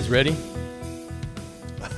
[0.00, 0.36] You guys ready?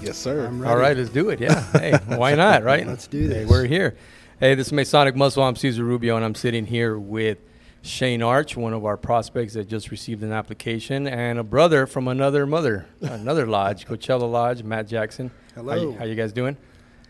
[0.00, 0.46] Yes, sir.
[0.46, 0.72] I'm ready.
[0.72, 1.38] All right, let's do it.
[1.38, 1.62] Yeah.
[1.78, 2.86] Hey, why not, right?
[2.88, 3.48] Let's do Hey, this.
[3.50, 3.94] we're here.
[4.40, 5.42] Hey, this is Masonic Muscle.
[5.42, 7.36] I'm Cesar Rubio, and I'm sitting here with
[7.82, 12.08] Shane Arch, one of our prospects that just received an application, and a brother from
[12.08, 15.30] another mother, another lodge, Coachella Lodge, Matt Jackson.
[15.54, 15.74] How Hello.
[15.74, 16.56] you, how you guys doing?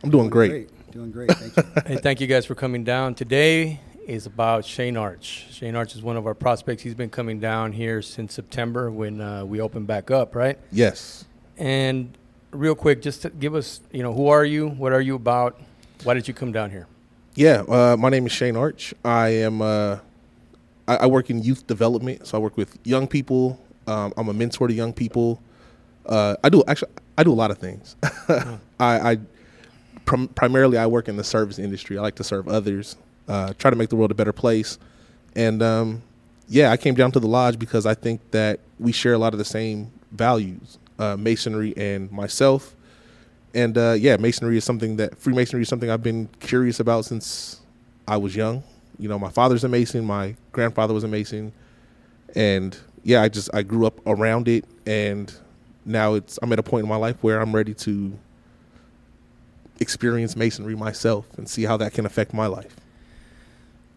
[0.03, 0.69] I'm doing great.
[0.91, 1.31] Doing great.
[1.31, 1.83] Thank you.
[1.87, 3.15] hey, thank you guys for coming down.
[3.15, 5.47] Today is about Shane Arch.
[5.51, 6.83] Shane Arch is one of our prospects.
[6.83, 10.59] He's been coming down here since September when uh, we opened back up, right?
[10.71, 11.25] Yes.
[11.57, 12.17] And
[12.51, 14.69] real quick, just to give us, you know, who are you?
[14.69, 15.61] What are you about?
[16.05, 16.87] Why did you come down here?
[17.35, 17.63] Yeah.
[17.69, 18.95] Uh, my name is Shane Arch.
[19.05, 19.63] I am.
[19.63, 19.99] Uh,
[20.89, 23.61] I, I work in youth development, so I work with young people.
[23.87, 25.41] Um, I'm a mentor to young people.
[26.05, 26.93] Uh, I do actually.
[27.17, 27.97] I do a lot of things.
[28.29, 29.19] I, I
[30.05, 31.99] prim- primarily I work in the service industry.
[31.99, 32.97] I like to serve others,
[33.29, 34.79] uh, try to make the world a better place,
[35.35, 36.03] and um,
[36.49, 39.33] yeah, I came down to the lodge because I think that we share a lot
[39.33, 42.77] of the same values, uh, masonry and myself.
[43.55, 47.61] And uh, yeah, masonry is something that Freemasonry is something I've been curious about since
[48.07, 48.63] I was young.
[48.99, 51.53] You know, my father's a mason, my grandfather was a mason,
[52.35, 55.33] and yeah, I just I grew up around it, and
[55.85, 58.13] now it's I'm at a point in my life where I'm ready to
[59.81, 62.77] experience masonry myself and see how that can affect my life.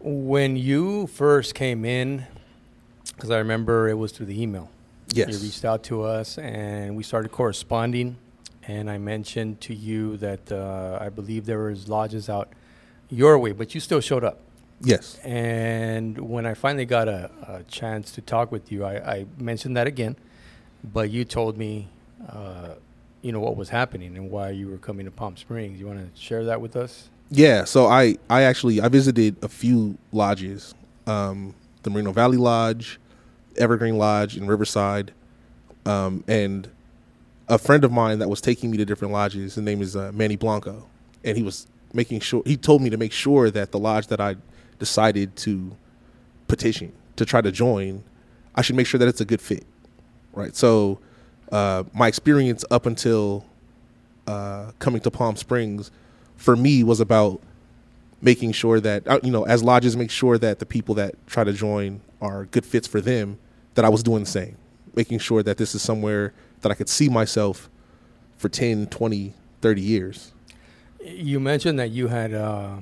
[0.00, 2.26] When you first came in,
[3.14, 4.70] because I remember it was through the email.
[5.08, 5.28] Yes.
[5.30, 8.16] You reached out to us and we started corresponding.
[8.68, 12.48] And I mentioned to you that uh, I believe there was lodges out
[13.08, 14.40] your way, but you still showed up.
[14.80, 15.18] Yes.
[15.24, 19.76] And when I finally got a, a chance to talk with you, I, I mentioned
[19.76, 20.16] that again,
[20.84, 21.88] but you told me,
[22.28, 22.74] uh,
[23.22, 25.80] you know, what was happening and why you were coming to Palm Springs.
[25.80, 27.08] You want to share that with us?
[27.30, 30.74] Yeah, so I I actually I visited a few lodges,
[31.06, 33.00] um, the Moreno Valley Lodge,
[33.56, 35.12] Evergreen Lodge in Riverside,
[35.84, 36.68] um, and
[37.48, 39.54] a friend of mine that was taking me to different lodges.
[39.56, 40.86] His name is uh, Manny Blanco,
[41.24, 44.20] and he was making sure he told me to make sure that the lodge that
[44.20, 44.36] I
[44.78, 45.76] decided to
[46.46, 48.04] petition to try to join,
[48.54, 49.64] I should make sure that it's a good fit,
[50.32, 50.54] right?
[50.54, 51.00] So
[51.50, 53.44] uh, my experience up until
[54.28, 55.90] uh, coming to Palm Springs
[56.36, 57.40] for me was about
[58.20, 61.44] making sure that uh, you know as lodges make sure that the people that try
[61.44, 63.38] to join are good fits for them
[63.74, 64.56] that I was doing the same
[64.94, 66.32] making sure that this is somewhere
[66.62, 67.68] that I could see myself
[68.36, 70.32] for 10 20 30 years
[71.04, 72.76] You mentioned that you had uh,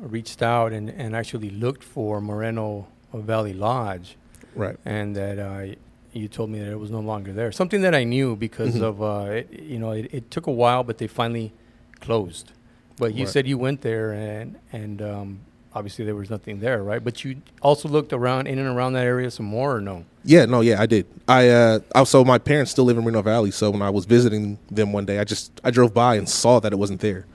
[0.00, 4.16] reached out and, and actually looked for Moreno Valley Lodge,
[4.54, 5.74] right and that uh,
[6.12, 7.50] you told me that it was no longer there.
[7.52, 8.82] Something that I knew because Mhm.
[8.82, 11.52] of uh, it, you know it, it took a while, but they finally
[12.00, 12.52] closed.
[12.96, 13.32] But you Right.
[13.32, 15.38] said you went there and and um,
[15.74, 17.02] obviously there was nothing there, right?
[17.02, 20.04] But you also looked around in and around that area some more, or no?
[20.26, 23.50] yeah no yeah I did I uh also my parents still live in Reno Valley
[23.50, 26.60] so when I was visiting them one day I just I drove by and saw
[26.60, 27.26] that it wasn't there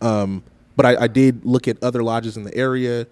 [0.00, 0.42] um
[0.74, 3.06] but I, I did look at other lodges in the area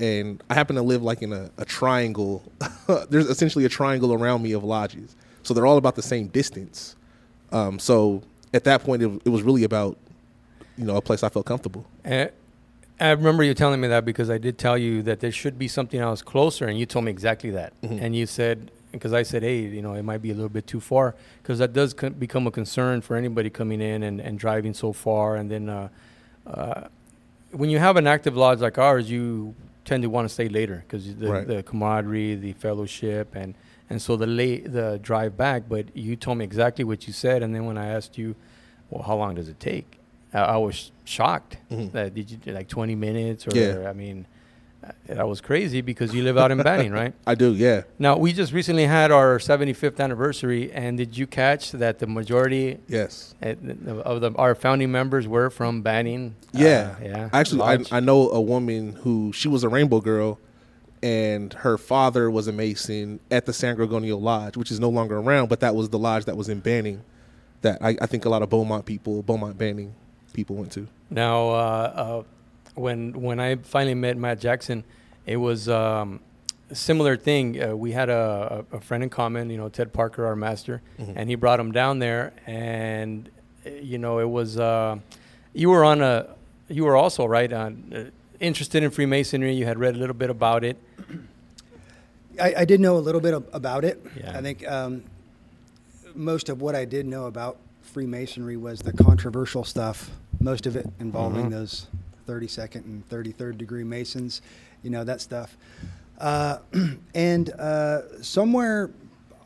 [0.00, 2.42] and I happen to live like in a, a triangle.
[3.08, 6.94] There's essentially a triangle around me of lodges, so they're all about the same distance.
[7.50, 8.22] Um, so
[8.54, 9.96] at that point, it, it was really about
[10.78, 11.84] you know a place I felt comfortable.
[12.04, 12.30] And
[13.00, 15.68] I remember you telling me that because I did tell you that there should be
[15.68, 17.72] something else closer, and you told me exactly that.
[17.82, 18.00] Mhm.
[18.02, 20.66] And you said, because I said, hey, you know, it might be a little bit
[20.66, 24.38] too far, because that does co- become a concern for anybody coming in and, and
[24.38, 25.36] driving so far.
[25.36, 25.88] And then uh,
[26.46, 26.88] uh,
[27.52, 30.84] when you have an active lodge like ours, you tend to want to stay later
[30.86, 31.46] because the, Right.
[31.46, 33.54] the camaraderie, the fellowship, and
[33.90, 35.62] and so the late the drive back.
[35.68, 38.34] But you told me exactly what you said, and then when I asked you,
[38.90, 39.97] well, how long does it take?
[40.34, 41.56] I, I was shocked.
[41.70, 41.92] Mhm.
[41.92, 43.88] That did you like 20 minutes or Yeah.
[43.88, 44.26] I mean
[44.84, 47.12] uh, that was crazy because you live out in Banning, right?
[47.26, 51.72] I do, yeah, Now we just recently had our 75th anniversary, and did you catch
[51.72, 53.54] that the majority yes, uh,
[54.04, 56.36] of the, our founding members were from Banning?
[56.52, 57.28] yeah, Uh, yeah.
[57.32, 60.38] Actually, I, I know a woman who she was a Rainbow Girl,
[61.02, 65.18] and her father was a Mason at the San Gorgonio Lodge, which is no longer
[65.18, 67.02] around, but that was the lodge that was in Banning,
[67.62, 69.94] that I, I think a lot of Beaumont people, Beaumont Banning
[70.32, 70.86] people went to.
[71.10, 72.22] Now, uh, uh,
[72.74, 74.84] when when I finally met Matt Jackson,
[75.26, 76.20] it was um,
[76.70, 77.60] a similar thing.
[77.62, 80.80] Uh, we had a, a a friend in common, you know, Ted Parker, our master,
[80.98, 81.12] Mhm.
[81.16, 82.32] and he brought him down there.
[82.46, 83.28] And
[83.66, 84.98] uh, you know, it was uh,
[85.54, 86.26] you were on a
[86.68, 88.10] you were also right on uh,
[88.40, 89.54] interested in Freemasonry.
[89.54, 90.76] You had read a little bit about it.
[92.40, 94.00] I, I did know a little bit ab- about it.
[94.16, 94.38] Yeah.
[94.38, 95.02] I think um,
[96.14, 97.56] most of what I did know about
[97.88, 100.10] Freemasonry was the controversial stuff.
[100.40, 101.50] Most of it involving Mhm.
[101.50, 101.86] those
[102.26, 104.42] 32nd and 33rd degree Masons,
[104.82, 105.56] you know that stuff.
[106.18, 106.58] Uh,
[107.14, 108.90] and uh, somewhere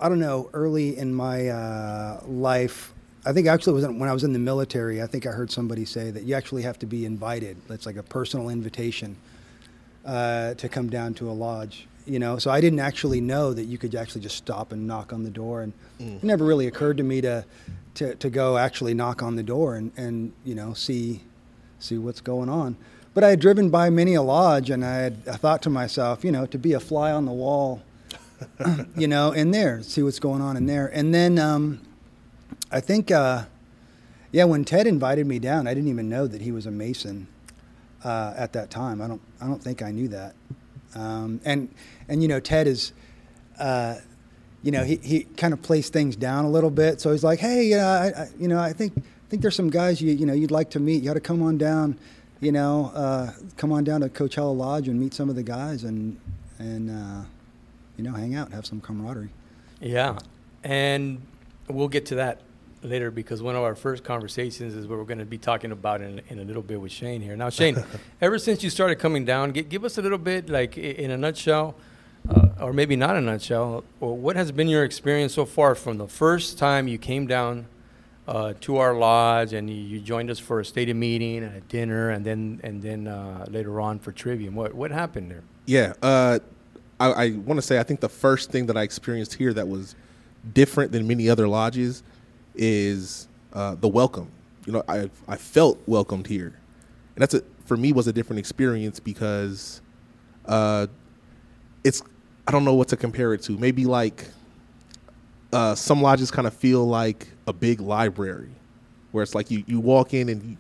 [0.01, 2.93] I don't know, early in my uh, life,
[3.25, 5.01] I think actually was when I was in the military.
[5.01, 7.57] I think I heard somebody say that you actually have to be invited.
[7.69, 9.15] That's like a personal invitation
[10.05, 11.87] uh, to come down to a lodge.
[12.05, 15.13] You know, so I didn't actually know that you could actually just stop and knock
[15.13, 17.45] on the door, and it never really occurred to me to
[17.95, 21.23] to, to go actually knock on the door and, and you know see
[21.79, 22.77] see what's going on.
[23.15, 26.25] But I had driven by many a lodge, and I had I thought to myself,
[26.25, 27.83] you know, to be a fly on the wall,
[28.97, 30.87] you know, in there, see what's going on in there.
[30.87, 31.81] And then um,
[32.71, 33.45] I think, uh,
[34.31, 37.27] yeah, when Ted invited me down, I didn't even know that he was a Mason
[38.03, 39.03] uh, at that time.
[39.03, 40.35] I don't I don't think I knew that.
[40.95, 41.75] Um, and
[42.09, 42.93] and you know, Ted is.
[43.59, 43.97] Uh,
[44.63, 47.01] you know, he, he kind of plays things down a little bit.
[47.01, 49.57] So he's like, "Hey, you know, I, I, you know, I think I think there's
[49.57, 51.03] some guys you you know you'd like to meet.
[51.03, 51.99] You ought to come on down,
[52.41, 55.85] you know, uh, come on down to Coachella Lodge and meet some of the guys
[55.85, 56.19] and
[56.59, 57.25] and uh,
[57.97, 59.31] you know hang out, have some camaraderie."
[59.81, 60.19] Yeah,
[60.63, 61.21] and
[61.69, 62.41] we'll get to that
[62.83, 66.01] later because one of our first conversations is what we're going to be talking about
[66.01, 67.37] in, in a little bit with Shane here.
[67.37, 67.83] Now, Shane,
[68.21, 71.17] ever since you started coming down, give, give us a little bit, like in a
[71.17, 71.75] nutshell,
[72.29, 75.99] uh, or maybe not a nutshell, or what has been your experience so far from
[75.99, 77.67] the first time you came down
[78.29, 81.61] uh, to our lodge and you, you joined us for a stated meeting and a
[81.63, 84.55] dinner, and then and then uh, later on for Trivium.
[84.55, 85.43] What what happened there?
[85.67, 86.39] Yeah, uh,
[87.01, 89.69] I, I want to say I think the first thing that I experienced here that
[89.69, 89.95] was
[90.55, 92.03] different than many other lodges
[92.55, 94.31] is uh, the welcome.
[94.67, 96.55] You know, I I felt welcomed here,
[97.17, 99.81] and that's a for me was a different experience because
[100.47, 100.87] uh,
[101.85, 102.03] it's
[102.47, 103.53] I don't know what to compare it to.
[103.53, 104.27] Maybe like
[105.53, 108.51] uh, some lodges kind of feel like a big library,
[109.13, 110.57] where it's like you you walk in and you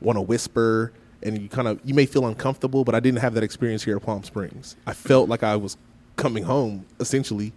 [0.00, 0.92] want to whisper
[1.22, 3.96] and you kind of you may feel uncomfortable, but I didn't have that experience here
[3.96, 4.76] at Palm Springs.
[4.86, 5.76] I felt like I was
[6.16, 7.52] coming home essentially,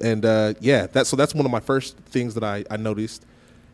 [0.00, 3.24] and uh, yeah, that's so that's one of my first things that I, I noticed.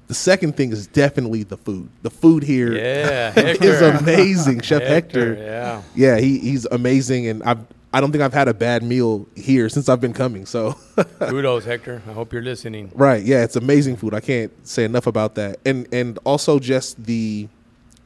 [0.06, 1.88] The second thing is definitely the food.
[2.02, 4.60] The food here Yeah, is amazing.
[4.60, 5.82] Chef Hector, yeah.
[5.94, 7.64] yeah, he, he's amazing, and I've
[7.94, 10.46] I don't think I've had a bad meal here since I've been coming.
[10.46, 10.73] So
[11.20, 12.02] Kudos, Hector.
[12.08, 12.91] I hope you're listening.
[12.93, 13.23] Right.
[13.23, 14.14] Yeah, it's amazing food.
[14.14, 15.61] I can't say enough about that.
[15.64, 17.49] And and also just the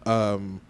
[0.05, 0.61] um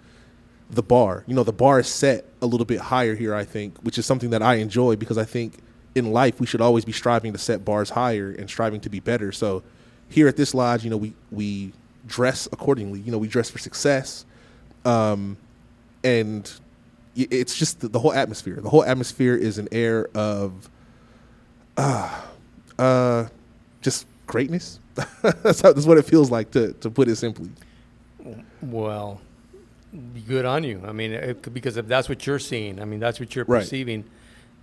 [0.70, 1.24] the bar.
[1.26, 4.06] You know, the bar is set a little bit higher here, I think, which is
[4.06, 5.58] something that I enjoy because I think
[5.96, 9.00] in life we should always be striving to set bars higher and striving to be
[9.00, 9.32] better.
[9.32, 9.64] So
[10.08, 11.72] here at this lodge, you know, we we
[12.06, 13.00] dress accordingly.
[13.00, 14.24] You know, we dress for success.
[14.84, 15.38] Um
[16.04, 16.48] and
[17.30, 18.60] it's just the, the whole atmosphere.
[18.60, 20.68] The whole atmosphere is an air of
[22.78, 23.26] uh,
[23.80, 24.80] just greatness.
[25.22, 27.50] that's, how, that's what it feels like to, to put it simply.
[28.62, 29.20] Well,
[30.26, 30.82] good on you.
[30.86, 33.60] I mean, it, because if that's what you're seeing, I mean, that's what you're Right.
[33.60, 34.04] perceiving.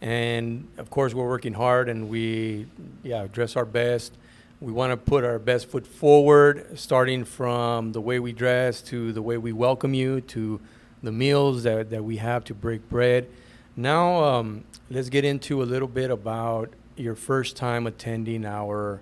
[0.02, 2.68] And of course, we're working hard and we,
[3.04, 4.14] yeah, dress our best.
[4.62, 9.12] We want to put our best foot forward, starting from the way we dress to
[9.14, 10.60] the way we welcome you to
[11.04, 13.28] the meals that, that we have to break bread.
[13.76, 19.02] Now, um, let's get into a little bit about your first time attending our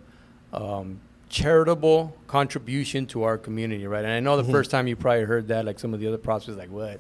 [0.51, 4.03] um, charitable contribution to our community, right?
[4.03, 6.17] And I know the first time you probably heard that, like some of the other
[6.17, 7.00] props was like, "What?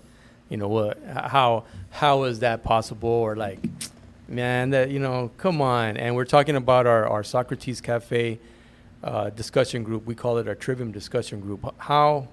[0.49, 1.01] You know what?
[1.03, 3.59] How how is that possible?" Or like,
[4.27, 8.39] "Man, that you know, come on!" And we're talking about our our Socrates Cafe
[9.03, 10.05] uh, discussion group.
[10.05, 11.73] We call it our Trivium discussion group.
[11.77, 12.27] How,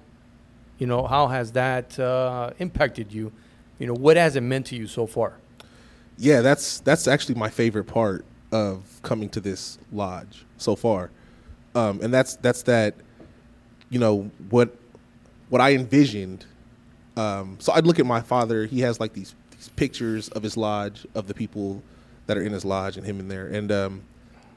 [0.81, 3.31] you know, how has that uh, impacted you?
[3.77, 5.37] You know, what has it meant to you so far?
[6.17, 11.11] Yeah, that's that's actually my favorite part of coming to this lodge so far,
[11.75, 12.95] um, and that's that's that,
[13.91, 14.75] you know what
[15.49, 16.45] what I envisioned.
[17.15, 18.65] Um, so I'd look at my father.
[18.65, 21.83] He has like these these pictures of his lodge of the people
[22.25, 24.01] that are in his lodge and him in there, and um,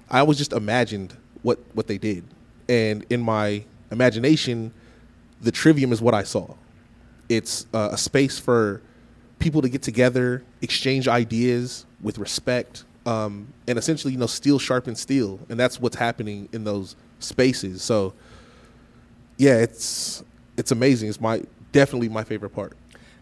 [0.09, 2.25] I always just imagined what what they did,
[2.67, 4.73] and in my imagination,
[5.45, 6.55] the trivium is what I saw.
[7.29, 8.83] It's uh, a space for
[9.39, 15.01] people to get together, exchange ideas with respect, um, and essentially, you know, steel sharpens
[15.01, 17.83] steel, and that's what's happening in those spaces.
[17.83, 18.15] So,
[19.37, 20.25] yeah, it's
[20.57, 21.11] it's amazing.
[21.11, 22.77] It's my definitely my favorite part.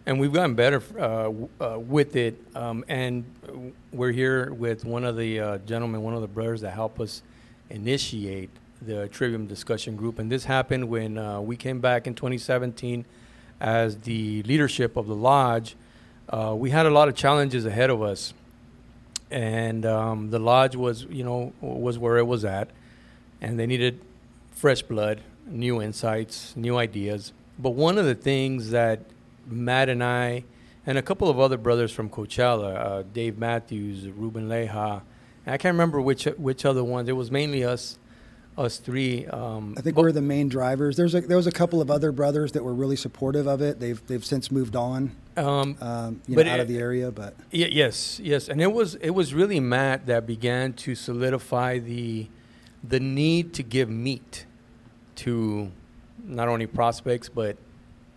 [0.07, 1.33] And we've gotten better uh,
[1.65, 2.37] uh, with it.
[2.57, 3.25] Um, and
[3.93, 7.23] we're here with one of the uh, gentlemen, one of the brothers that help us
[7.71, 8.51] initiate
[8.87, 10.19] the Trivium discussion group.
[10.19, 13.05] And this happened when uh, we came back in 2017
[13.61, 15.77] as the leadership of the lodge.
[16.29, 18.35] Uh, we had a lot of challenges ahead of us.
[19.31, 22.71] And um, the lodge was, you know, was where it was at.
[23.41, 24.01] And they needed
[24.51, 27.33] fresh blood, new insights, new ideas.
[27.59, 29.01] But one of the things that
[29.47, 30.45] Matt and I,
[30.87, 35.03] and a couple of other brothers from Coachella, uh, Dave Matthews, Ruben Leja,
[35.47, 37.09] I can't remember which which other ones.
[37.09, 37.99] It was mainly us,
[38.59, 39.27] us three.
[39.27, 40.97] Um, I think we're the main drivers.
[40.97, 43.81] There's a, there was a couple of other brothers that were really supportive of it.
[43.81, 47.11] They've they've since moved on, um, um, you But know, out it- of the area.
[47.11, 51.79] But Y- yes, yes, and it was it was really Matt that began to solidify
[51.79, 52.29] the
[52.87, 54.45] the need to give meat
[55.17, 55.71] to
[56.25, 57.57] not only prospects but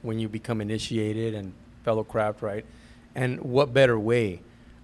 [0.01, 2.65] when you become initiated and fellow craft right,
[3.15, 4.41] and what better way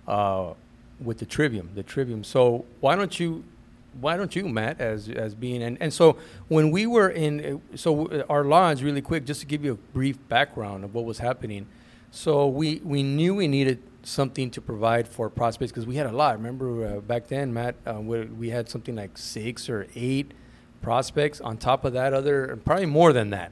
[0.08, 0.54] uh,
[1.04, 2.24] with the trivium, the trivium.
[2.24, 3.44] So why don't you?
[4.00, 6.18] Why don't you, Matt, as as being and, and so
[6.48, 10.18] when we were in so our lodge really quick, just to give you a brief
[10.30, 11.68] background of what was happening.
[12.12, 16.12] So we we knew we needed something to provide for prospects because we had a
[16.12, 16.36] lot.
[16.38, 20.32] Remember uh, back then, Matt, uh, we, we had something like six or eight
[20.82, 21.40] prospects.
[21.42, 23.52] On top of that, other probably more than that.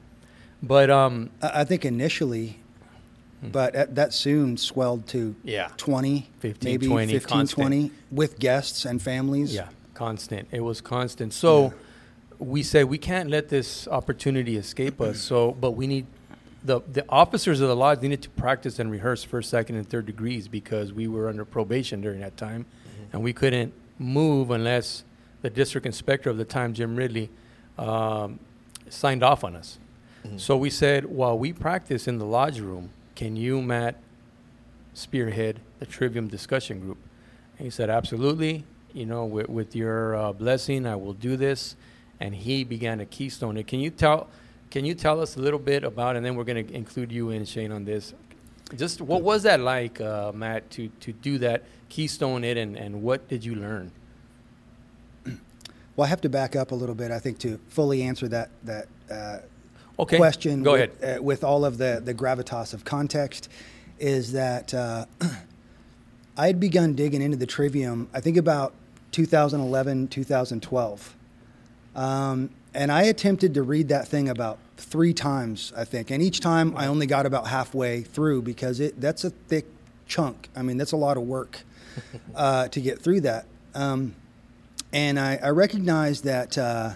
[0.62, 2.58] But um, I, think initially,
[3.42, 5.48] but at, that soon swelled to Hmm.
[5.48, 5.68] Yeah.
[5.76, 7.66] 20, 15, maybe 20, 15, constant.
[7.68, 9.54] 20 with guests and families.
[9.54, 9.68] Yeah,
[10.00, 10.48] constant.
[10.50, 11.34] It was constant.
[11.34, 11.74] So
[12.38, 15.16] we said we can't let this opportunity escape us.
[15.16, 15.34] Mm-hmm.
[15.34, 16.06] So, but we need
[16.64, 20.06] the the officers of the lodge needed to practice and rehearse first, second, and third
[20.06, 23.12] degrees because we were under probation during that time, mm-hmm.
[23.12, 25.04] and we couldn't move unless
[25.42, 27.28] the district inspector of the time, Jim Ridley,
[27.76, 28.38] um,
[28.88, 29.78] signed off on us.
[30.24, 30.38] Mm-hmm.
[30.38, 33.96] So we said, while we practice in the lodge room, can you, Matt,
[34.94, 36.98] spearhead the Trivium discussion group?
[37.56, 38.64] And he said, absolutely.
[38.92, 41.76] You know, with, with your uh, blessing, I will do this.
[42.20, 43.66] And he began to keystone it.
[43.66, 44.28] Can you tell?
[44.70, 46.16] Can you tell us a little bit about?
[46.16, 48.14] And then we're going to include you and Shane on this.
[48.76, 53.02] Just what was that like, uh, Matt, to to do that, keystone it, and, and
[53.02, 53.90] what did you learn?
[55.96, 58.50] Well, I have to back up a little bit, I think, to fully answer that
[58.64, 59.38] that uh,
[59.98, 60.62] Okay, question.
[60.62, 61.18] Go with, ahead.
[61.18, 63.48] Uh, with all of the the gravitas of context,
[63.98, 65.04] is that uh,
[66.36, 68.08] I had begun digging into the trivium.
[68.14, 68.72] I think about
[69.12, 71.16] 2011, 2012,
[71.96, 76.40] um, and I attempted to read that thing about three times, I think, and each
[76.40, 79.66] time I only got about halfway through because it that's a thick
[80.06, 80.48] chunk.
[80.54, 81.60] I mean, that's a lot of work
[82.34, 83.46] uh, to get through that.
[83.74, 84.14] Um,
[84.92, 86.90] and I, I recognize that uh,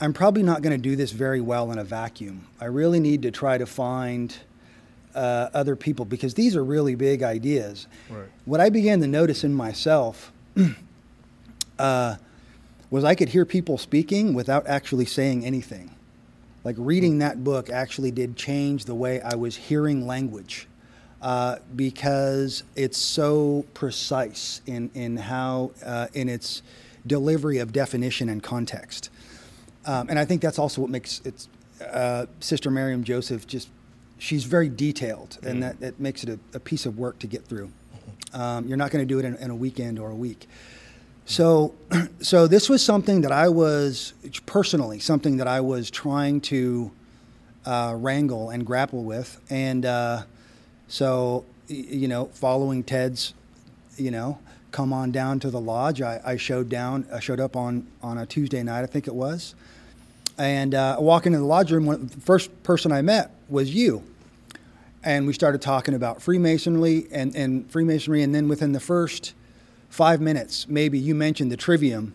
[0.00, 2.46] I'm probably not going to do this very well in a vacuum.
[2.60, 4.36] I really need to try to find
[5.14, 7.86] uh, other people because these are really big ideas.
[8.08, 8.26] Right.
[8.44, 10.32] What I began to notice in myself
[11.78, 12.16] uh,
[12.90, 15.90] was I could hear people speaking without actually saying anything.
[16.62, 20.66] Like reading that book actually did change the way I was hearing language
[21.20, 26.62] uh, because it's so precise in, in how, uh, in its
[27.06, 29.10] delivery of definition and context.
[29.86, 31.48] Um, and I think that's also what makes it's
[31.92, 33.68] uh, Sister Miriam Joseph just
[34.18, 37.44] she's very detailed, and that, that makes it a, a piece of work to get
[37.44, 37.70] through.
[38.32, 40.48] Um, you're not going to do it in, in a weekend or a week.
[41.26, 41.74] So,
[42.20, 44.14] so this was something that I was
[44.46, 46.90] personally something that I was trying to
[47.64, 50.22] uh, wrangle and grapple with, and uh,
[50.88, 53.34] so you know, following Ted's,
[53.96, 54.38] you know,
[54.70, 56.02] come on down to the lodge.
[56.02, 59.14] I, I showed down, I showed up on on a Tuesday night, I think it
[59.14, 59.54] was,
[60.36, 61.86] and uh, I walk into the lodge room.
[61.86, 64.02] One, the first person I met was you,
[65.02, 69.32] and we started talking about Freemasonry and and Freemasonry, and then within the first
[69.94, 72.12] five minutes, maybe you mentioned the trivium,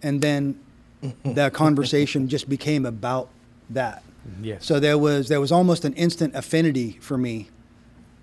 [0.00, 0.58] and then
[1.24, 3.28] the conversation just became about
[3.70, 4.04] that.
[4.40, 4.64] Yes.
[4.64, 7.48] So there was there was almost an instant affinity for me,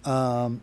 [0.05, 0.61] um,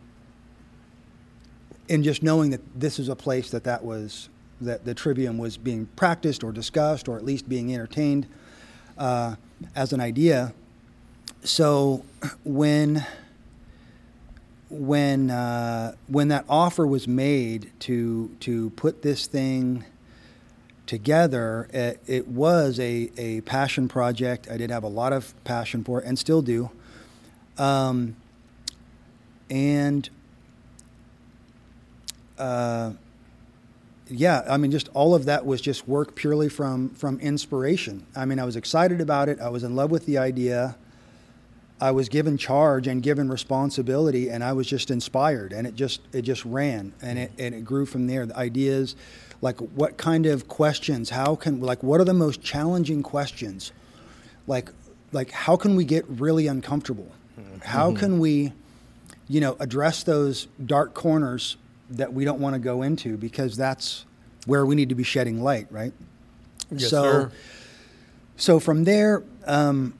[1.88, 4.30] in just knowing that this is a place that that was
[4.60, 8.26] that the trivium was being practiced or discussed or at least being entertained
[8.96, 9.34] uh,
[9.74, 10.54] as an idea.
[11.44, 12.04] So
[12.44, 13.04] when
[14.70, 19.84] when uh, when that offer was made to to put this thing
[20.86, 24.48] together, it, it was a, a passion project.
[24.50, 26.70] I did have a lot of passion for it and still do.
[27.58, 28.16] Um,
[29.48, 30.08] and
[32.38, 32.92] uh,
[34.08, 38.06] yeah, I mean, just all of that was just work purely from from inspiration.
[38.16, 39.40] I mean, I was excited about it.
[39.40, 40.76] I was in love with the idea.
[41.80, 46.00] I was given charge and given responsibility, and I was just inspired, and it just
[46.12, 48.26] it just ran, and it and it grew from there.
[48.26, 48.96] The ideas,
[49.40, 53.72] like what kind of questions, how can like what are the most challenging questions,
[54.46, 54.70] like
[55.12, 57.10] like how can we get really uncomfortable,
[57.64, 58.52] how can we,
[59.28, 61.56] you know, address those dark corners
[61.90, 64.04] that we don't want to go into because that's
[64.46, 65.92] where we need to be shedding light, right?
[66.70, 67.32] Yes, so, sir.
[68.36, 69.94] so from there, um,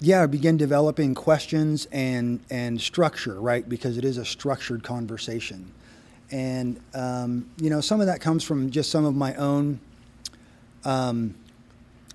[0.00, 3.68] yeah, I began developing questions and and structure, right?
[3.68, 5.70] Because it is a structured conversation,
[6.30, 9.78] and um, you know, some of that comes from just some of my own,
[10.84, 11.34] um,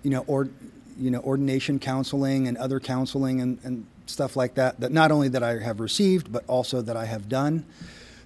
[0.01, 0.49] you know, or
[0.97, 4.79] you know, ordination counseling and other counseling and, and stuff like that.
[4.79, 7.65] That not only that I have received, but also that I have done.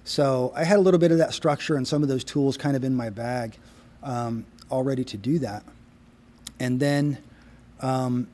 [0.04, 2.76] So I had a little bit of that structure and some of those tools kind
[2.76, 3.58] of in my bag,
[4.02, 5.62] um, all ready to do that.
[6.58, 7.18] And then,
[7.80, 8.28] um,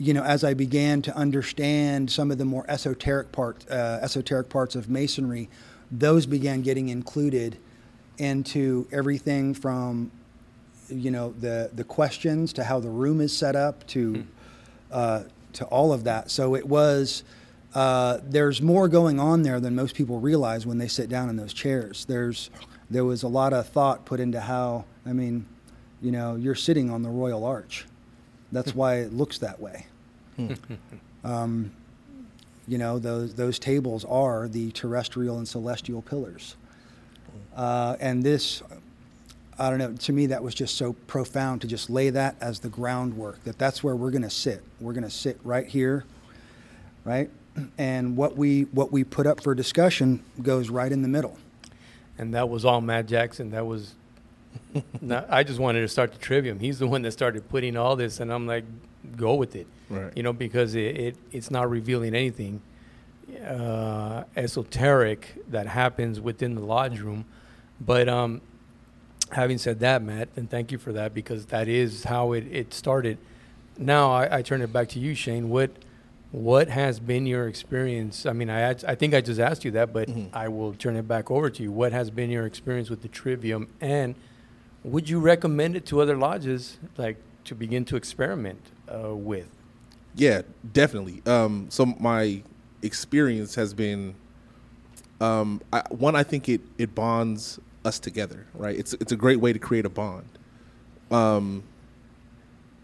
[0.00, 4.48] you know, as I began to understand some of the more esoteric part, uh, esoteric
[4.48, 5.50] parts of masonry,
[5.90, 7.58] those began getting included
[8.16, 10.10] into everything from,
[10.88, 14.26] you know, the the questions to how the room is set up to,
[14.90, 16.30] uh, to all of that.
[16.30, 17.22] So it was.
[17.72, 21.36] Uh, there's more going on there than most people realize when they sit down in
[21.36, 22.04] those chairs.
[22.06, 22.50] There's
[22.90, 24.86] there was a lot of thought put into how.
[25.06, 25.46] I mean,
[26.02, 27.86] you know, you're sitting on the Royal Arch.
[28.50, 29.86] That's why it looks that way.
[31.24, 31.72] um,
[32.66, 36.56] you know, those those tables are the terrestrial and celestial pillars.
[37.56, 38.62] Uh, and this,
[39.58, 39.92] I don't know.
[39.92, 43.42] To me, that was just so profound to just lay that as the groundwork.
[43.44, 44.62] That that's where we're going to sit.
[44.80, 46.04] We're going to sit right here,
[47.04, 47.28] right?
[47.76, 51.38] And what we what we put up for discussion goes right in the middle.
[52.18, 53.50] And that was all Matt Jackson.
[53.50, 53.94] That was.
[55.00, 56.58] not, I just wanted to start the trivium.
[56.58, 58.64] He's the one that started putting all this, and I'm like,
[59.16, 59.66] go with it.
[59.88, 60.12] Right.
[60.16, 62.60] You know, because it, it it's not revealing anything
[63.46, 67.24] uh, esoteric that happens within the lodge room.
[67.80, 68.40] But um,
[69.32, 72.74] having said that, Matt, and thank you for that because that is how it, it
[72.74, 73.18] started.
[73.78, 75.48] Now I, I turn it back to you, Shane.
[75.48, 75.70] What
[76.32, 78.26] what has been your experience?
[78.26, 80.28] I mean, I I think I just asked you that, but Mhm.
[80.32, 81.72] I will turn it back over to you.
[81.72, 84.14] What has been your experience with the trivium, and
[84.84, 88.60] would you recommend it to other lodges, like to begin to experiment
[88.92, 89.48] uh, with?
[90.14, 91.22] Yeah, definitely.
[91.26, 92.42] Um, so my
[92.82, 94.14] experience has been
[95.20, 96.16] um, I, one.
[96.16, 98.46] I think it it bonds us together.
[98.54, 98.78] Right.
[98.78, 100.28] It's it's a great way to create a bond.
[101.10, 101.62] Um,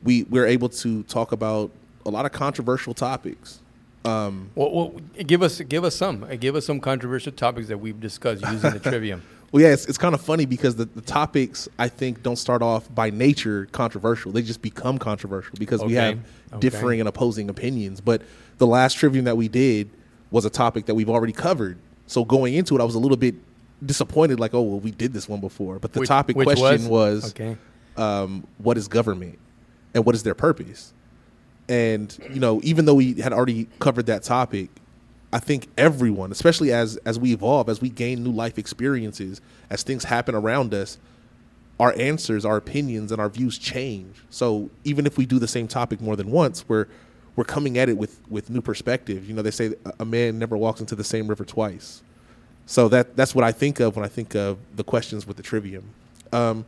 [0.02, 1.70] we we're able to talk about
[2.04, 3.60] a lot of controversial topics.
[4.04, 4.88] Um, Well, well,
[5.26, 8.78] give us give us some give us some controversial topics that we've discussed using the
[8.90, 9.22] trivium.
[9.52, 12.62] Well, yeah, it's, it's kind of funny because the, the topics I think don't start
[12.62, 14.32] off by nature controversial.
[14.32, 16.18] They just become controversial because we Okay, have
[16.52, 16.58] okay.
[16.60, 18.00] differing and opposing opinions.
[18.00, 18.22] But
[18.58, 19.90] the last trivium that we did
[20.30, 21.78] was a topic that we've already covered.
[22.06, 23.34] So going into it, I was a little bit
[23.84, 25.78] disappointed, like, oh, well, we did this one before.
[25.78, 27.56] But the Which- topic which question was, okay.
[27.96, 29.38] um, what is government
[29.94, 30.92] and what is their purpose?
[31.68, 34.70] And you know, even though we had already covered that topic,
[35.36, 39.82] I think everyone, especially as as we evolve, as we gain new life experiences, as
[39.82, 40.96] things happen around us,
[41.78, 44.16] our answers, our opinions, and our views change.
[44.30, 46.86] So even if we do the same topic more than once, we're
[47.36, 49.28] we're coming at it with with new perspective.
[49.28, 52.00] You know, they say a- man never walks into the same river twice.
[52.64, 55.42] So that that's what I think of when I think of the questions with the
[55.42, 55.84] trivium.
[56.32, 56.64] Um,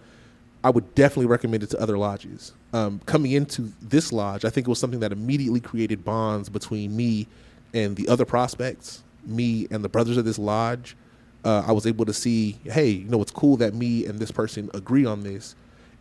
[0.63, 2.53] I would definitely recommend it to other lodges.
[2.75, 6.95] Um, coming into this lodge, I think it was something that immediately created bonds between
[6.95, 7.29] me
[7.75, 10.97] and the other prospects, me and the brothers of this lodge.
[11.45, 14.31] Uh, I was able to see, hey, you know, it's cool that me and this
[14.31, 15.55] person agree on this,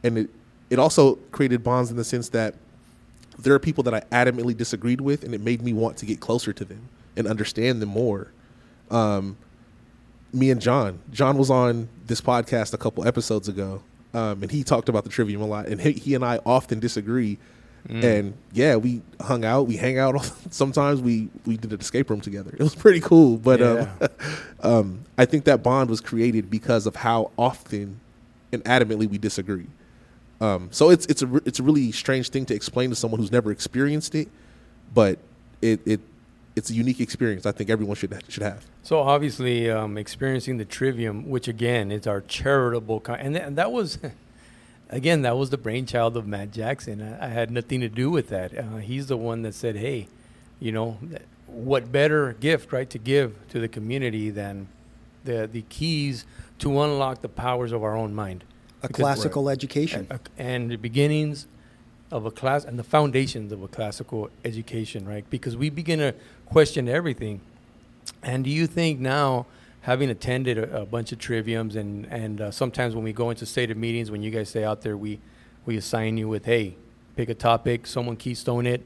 [0.03, 0.29] and it
[0.69, 2.55] it also created bonds in the sense that
[3.39, 6.19] there are people that I adamantly disagreed with, and it made me want to get
[6.19, 8.31] closer to them and understand them more.
[8.89, 9.37] Um,
[10.33, 10.99] me and John.
[11.11, 13.81] John was on this podcast a couple episodes ago,
[14.13, 15.67] um, and he talked about the trivium a lot.
[15.67, 17.37] And he, he and I often disagree.
[17.89, 19.67] And yeah, we hung out.
[19.67, 20.21] We hang out.
[20.51, 22.51] Sometimes we we did an escape room together.
[22.51, 23.37] It was pretty cool.
[23.37, 23.89] But um,
[24.61, 27.99] um, I think that bond was created because of how often
[28.51, 29.67] and adamantly we disagree.
[30.41, 33.31] Um, so it's it's a it's a really strange thing to explain to someone who's
[33.31, 34.27] never experienced it,
[34.93, 35.19] but
[35.61, 36.01] it it
[36.57, 37.45] it's a unique experience.
[37.45, 38.65] I think everyone should should have.
[38.83, 43.57] So obviously, um, experiencing the trivium, which again is our charitable, con- and, th- and
[43.57, 43.99] that was,
[44.89, 47.01] again, that was the brainchild of Matt Jackson.
[47.01, 48.57] I, I had nothing to do with that.
[48.57, 50.07] Uh, he's the one that said, "Hey,
[50.59, 50.97] you know,
[51.47, 54.67] what better gift, right, to give to the community than
[55.23, 56.25] the the keys
[56.59, 58.43] to unlock the powers of our own mind."
[58.83, 60.07] A Because- classical education.
[60.09, 61.47] a- and the beginnings
[62.11, 65.29] of a class and the foundations of a classical education, right?
[65.29, 66.13] Because we begin to
[66.45, 67.41] question everything.
[68.23, 69.45] And do you think now,
[69.87, 73.45] having attended a, a bunch of triviums, and and uh, sometimes when we go into
[73.45, 75.19] stated meetings, when you guys stay out there, we
[75.65, 76.75] we assign you with, hey,
[77.15, 78.81] pick a topic, someone keystone it,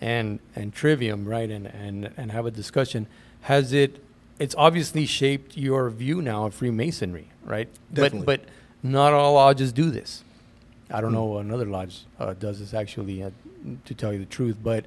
[0.00, 1.50] and and trivium, right?
[1.50, 3.06] And and and have a discussion.
[3.42, 4.04] Has it?
[4.38, 7.68] It's obviously shaped your view now of Freemasonry, right?
[7.92, 8.26] Definitely.
[8.26, 8.48] But but
[8.82, 10.22] not all lodges do this.
[10.90, 13.30] I don't know another lodge uh, does this actually, uh,
[13.86, 14.84] to tell you the truth, but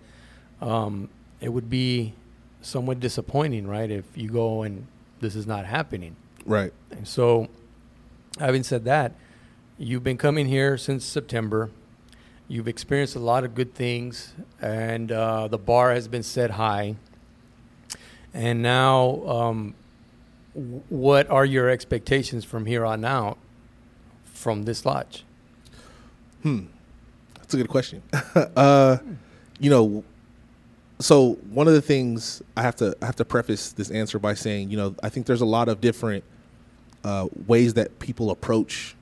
[0.61, 1.09] um,
[1.41, 2.13] it would be
[2.61, 4.85] somewhat disappointing, right, if you go and
[5.25, 6.15] this is not happening.
[6.45, 6.71] Right.
[6.91, 7.47] And so,
[8.39, 9.13] having said that,
[9.77, 11.71] you've been coming here since September.
[12.47, 16.95] You've experienced a lot of good things, and uh, the bar has been set high.
[18.35, 19.73] And now, um,
[20.53, 23.39] what are your expectations from here on out
[24.25, 25.23] from this lodge?
[26.43, 26.65] Hmm,
[27.37, 28.03] that's a good question.
[28.55, 28.97] uh,
[29.59, 30.03] you know,
[30.99, 34.33] so one of the things I have to I have to preface this answer by
[34.33, 36.23] saying, you know, I think there's a lot of different
[37.03, 38.95] uh, ways that people approach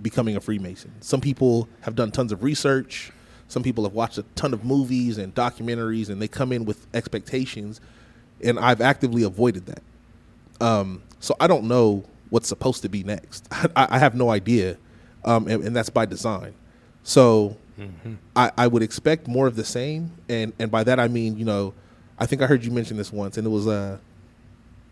[0.00, 0.92] becoming a Freemason.
[1.00, 3.12] Some people have done tons of research.
[3.48, 6.86] Some people have watched a ton of movies and documentaries, and they come in with
[6.94, 7.80] expectations.
[8.44, 9.82] And I've actively avoided that.
[10.60, 13.48] Um, so I don't know what's supposed to be next.
[13.50, 14.76] I, I have no idea,
[15.24, 16.54] um, and, and that's by design.
[17.02, 17.56] So
[18.36, 21.44] I, I would expect more of the same, and and by that I mean, you
[21.44, 21.74] know,
[22.18, 23.98] I think I heard you mention this once, and it was uh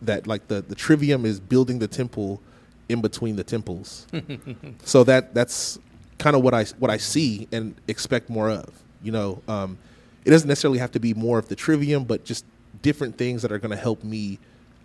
[0.03, 2.41] that like the the trivium is building the temple
[2.89, 4.07] in between the temples.
[4.85, 5.79] so that that's
[6.19, 8.71] kind of what I what I see and expect more of.
[9.03, 9.79] You know, um,
[10.25, 12.45] it doesn't necessarily have to be more of the trivium, but just
[12.83, 14.39] different things that are going to help me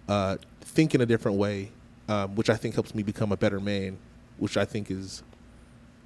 [0.07, 1.71] uh, think in a different way,
[2.07, 3.97] um, which I think helps me become a better man,
[4.37, 5.23] which I think is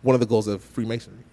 [0.02, 1.25] one of the goals of Freemasonry.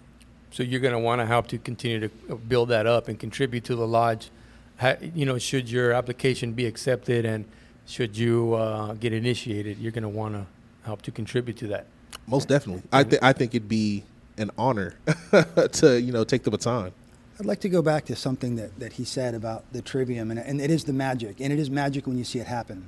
[0.53, 3.63] So you're going to want to help to continue to build that up and contribute
[3.65, 4.29] to the lodge.
[4.77, 7.45] Ha, you know, should your application be accepted and
[7.87, 10.45] should you uh, get initiated, you're going to want to
[10.85, 11.87] help to contribute to that.
[12.27, 14.03] Most definitely, I think I think it'd be
[14.37, 14.95] an honor
[15.71, 16.91] to you know take the baton.
[17.39, 20.39] I'd like to go back to something that, that he said about the trivium, and,
[20.39, 22.87] and it is the magic, and it is magic when you see it happen.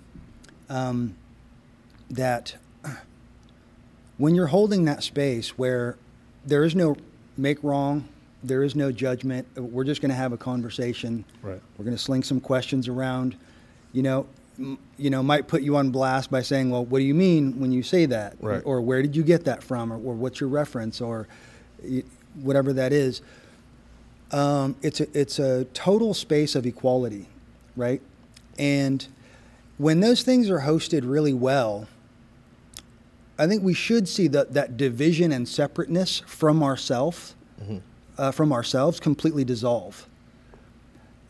[0.70, 1.16] Um,
[2.12, 2.56] that
[4.18, 5.98] when you're holding that space where
[6.46, 6.96] there is no
[7.38, 8.08] make wrong,
[8.44, 11.26] there is no judgment, we're just going to have a conversation.
[11.42, 11.62] Right.
[11.78, 13.36] We're going to sling some questions around.
[13.94, 14.28] You know,
[14.60, 17.60] m- you know, might put you on blast by saying, "Well, what do you mean
[17.60, 18.62] when you say that?" Right.
[18.66, 19.92] Or, where did you get that from?
[19.92, 21.02] Or, or what's your reference?
[21.02, 21.28] Or
[21.84, 22.04] y-
[22.36, 23.22] whatever that is
[24.32, 27.28] um, it's a it's a total space of equality,
[27.76, 28.02] right?
[28.58, 29.06] And
[29.78, 31.88] when those things are hosted really well,
[33.38, 37.36] I think we should see that that division and separateness from ourself,
[38.18, 40.08] uh, from ourselves, completely dissolve.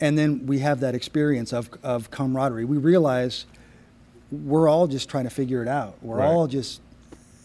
[0.02, 2.65] And then we have that experience of of camaraderie.
[2.65, 3.46] We realize
[4.32, 5.96] we're all just trying to figure it out.
[6.02, 6.28] We're Right.
[6.28, 6.82] all just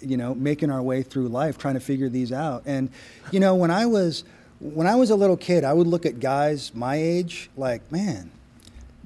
[0.02, 2.88] you know making our way through life trying to figure these out and
[3.32, 4.24] you know when i was
[4.58, 8.30] when i was a little kid i would look at guys my age like man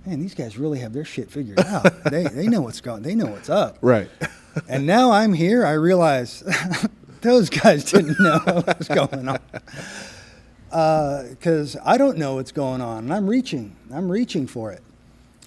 [0.06, 3.16] man these guys really have their shit figured out they, they know what's going they
[3.16, 4.08] know what's up Right.
[4.68, 6.42] And now i'm here i realize
[7.22, 9.38] those guys didn't know what was going on
[11.30, 14.82] because i don't know what's going on and i'm reaching i'm reaching for it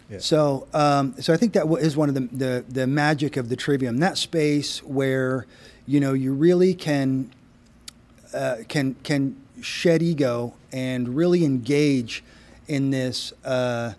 [0.09, 0.19] Yeah.
[0.19, 3.57] so, um, so I think that is one of the, the the magic of the
[3.57, 3.97] trivium.
[3.99, 5.45] That space where
[5.85, 7.29] you know you really can
[8.33, 12.23] uh, can can shed ego and really engage
[12.69, 13.33] in this.
[13.43, 13.93] Uh,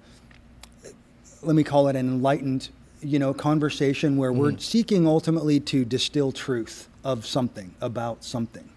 [1.42, 6.32] let me call it an enlightened, you know, conversation where we're seeking ultimately to distill
[6.32, 8.68] truth of something about something.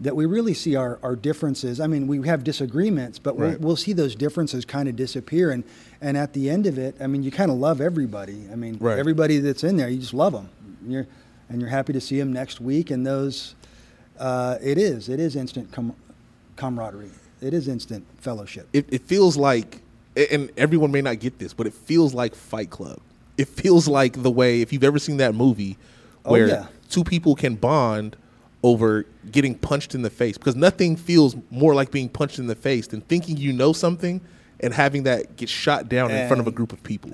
[0.00, 1.78] That we really see our, our differences.
[1.78, 5.50] I mean, we have disagreements, but we'll, we'll see those differences kind of disappear.
[5.50, 5.62] And,
[6.00, 8.46] and at the end of it, I mean, you kind of love everybody.
[8.50, 8.98] I mean, Right.
[8.98, 10.48] everybody that's in there, you just love them.
[10.86, 11.06] You're,
[11.50, 12.90] and you're happy to see them next week.
[12.90, 13.54] And those,
[14.18, 15.94] uh, it is, it is instant com-
[16.56, 17.10] camaraderie.
[17.42, 18.68] It is instant fellowship.
[18.72, 19.80] it, it feels like,
[20.30, 23.00] and everyone may not get this, but it feels like Fight Club.
[23.40, 25.76] It feels like the way if you've ever seen that movie,
[26.24, 26.66] Oh, where yeah.
[26.90, 28.16] two people can bond
[28.62, 32.54] over getting punched in the face, because nothing feels more like being punched in the
[32.54, 34.20] face than thinking you know something
[34.62, 37.10] and having that get shot down in front of a group of people,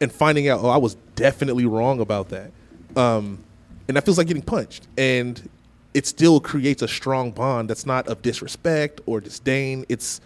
[0.00, 2.52] and finding out, oh, I was definitely wrong about that,
[2.96, 3.42] um,
[3.88, 5.48] and that feels like getting punched, and
[5.92, 9.84] it still creates a strong bond that's not of disrespect or disdain.
[9.88, 10.20] It's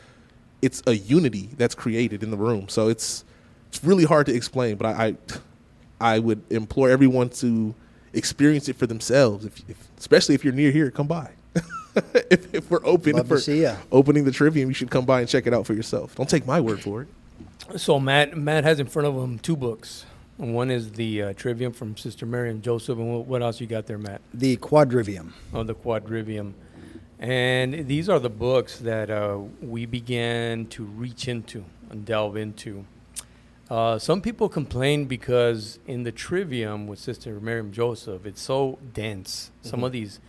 [0.61, 2.69] it's a unity that's created in the room.
[2.69, 3.25] So it's
[3.77, 5.07] it's really hard to explain, but I
[6.01, 7.75] I, I would implore everyone to
[8.13, 9.45] experience it for themselves.
[9.45, 11.31] If, if especially if you're near here, come by.
[12.31, 15.47] if, if we're open Love for opening the trivium, you should come by and check
[15.47, 16.15] it out for yourself.
[16.15, 17.09] Don't take my word for it.
[17.79, 20.07] So Matt Matt has in front of him two books.
[20.39, 23.87] One is the uh, Trivium from Sister Miriam Joseph, and what, what else you got
[23.87, 24.21] there, Matt?
[24.35, 25.33] The quadrivium.
[25.55, 26.53] Oh, the Quadrivium.
[27.19, 32.85] And these are the books that uh, we began to reach into and delve into.
[33.69, 39.51] Uh, some people complain because in the Trivium with Sister Miriam Joseph, it's so dense.
[39.63, 40.21] Some of these,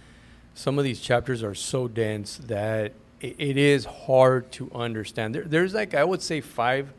[0.56, 5.36] some of these chapters are so dense that it, it is hard to understand.
[5.36, 6.92] There, there's like I would say five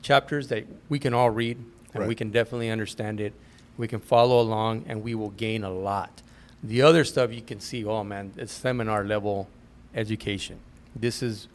[0.00, 1.58] chapters that we can all read
[1.94, 3.34] and we can definitely understand it.
[3.76, 6.22] We can follow along, and we will gain a lot.
[6.62, 9.48] The other stuff you can see, oh man, it's seminar level
[9.94, 10.58] education.
[10.94, 11.48] This is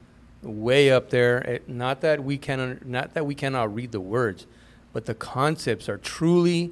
[0.47, 1.37] way up there.
[1.39, 4.47] It, not that we can, not that we cannot read the words,
[4.93, 6.71] but the concepts are truly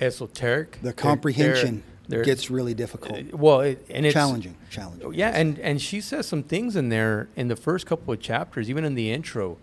[0.00, 0.72] esoteric.
[0.72, 3.18] The They're- comprehension they're- gets really difficult.
[3.18, 5.12] uh, well, it, and it's challenging, challenging.
[5.14, 8.70] yeah, and and she says some things in there in the first couple of chapters,
[8.70, 9.58] even in the intro,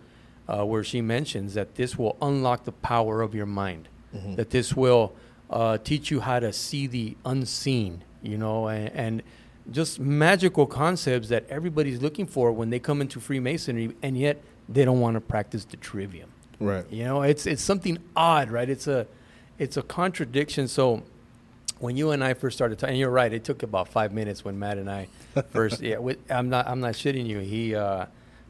[0.48, 3.88] uh, where she mentions that this will unlock the power of your mind,
[4.36, 5.12] that this will
[5.50, 9.22] uh, teach you how to see the unseen, you know, and, and
[9.70, 14.84] just magical concepts that everybody's looking for when they come into Freemasonry, and yet they
[14.84, 16.30] don't want to practice the trivium.
[16.58, 16.84] Right.
[16.90, 18.68] You know, it's it's something odd, right?
[18.68, 19.06] It's a
[19.58, 20.68] it's a contradiction.
[20.68, 21.02] So
[21.78, 24.44] when you and I first started talking, and you're right, it took about five minutes
[24.44, 25.08] when Matt and I
[25.50, 25.82] first.
[25.82, 27.40] yeah, with, I'm not I'm not shitting you.
[27.40, 28.06] He uh,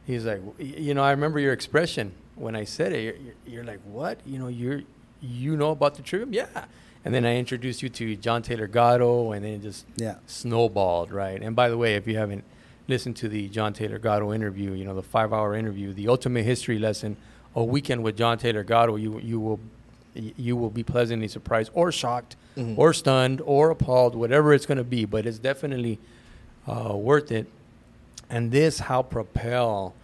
[0.07, 3.03] he's like, you know, I remember your expression when I said it.
[3.03, 4.21] You're, you're, you're like, what?
[4.25, 4.83] You know, you're
[5.21, 6.33] you know about the trivium?
[6.33, 6.67] Yeah.
[7.07, 10.17] And then I introduced you to John Taylor Gatto, and then it just Yeah.
[10.27, 11.41] snowballed, right?
[11.41, 12.43] And by the way, if you haven't
[12.89, 16.81] listened to the John Taylor Gatto interview, you know the five-hour interview, the ultimate history
[16.81, 17.17] lesson,
[17.55, 19.61] a weekend with John Taylor Gatto, you you will
[20.15, 22.35] you will be pleasantly surprised or shocked
[22.77, 25.05] or stunned or appalled, whatever it's going to be.
[25.05, 26.01] But it's definitely
[26.67, 27.47] uh, worth it.
[28.29, 29.95] And this how propel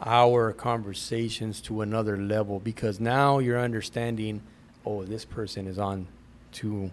[0.00, 4.42] our conversations to another level because now you're understanding,
[4.86, 6.06] oh, this person is on
[6.52, 6.90] to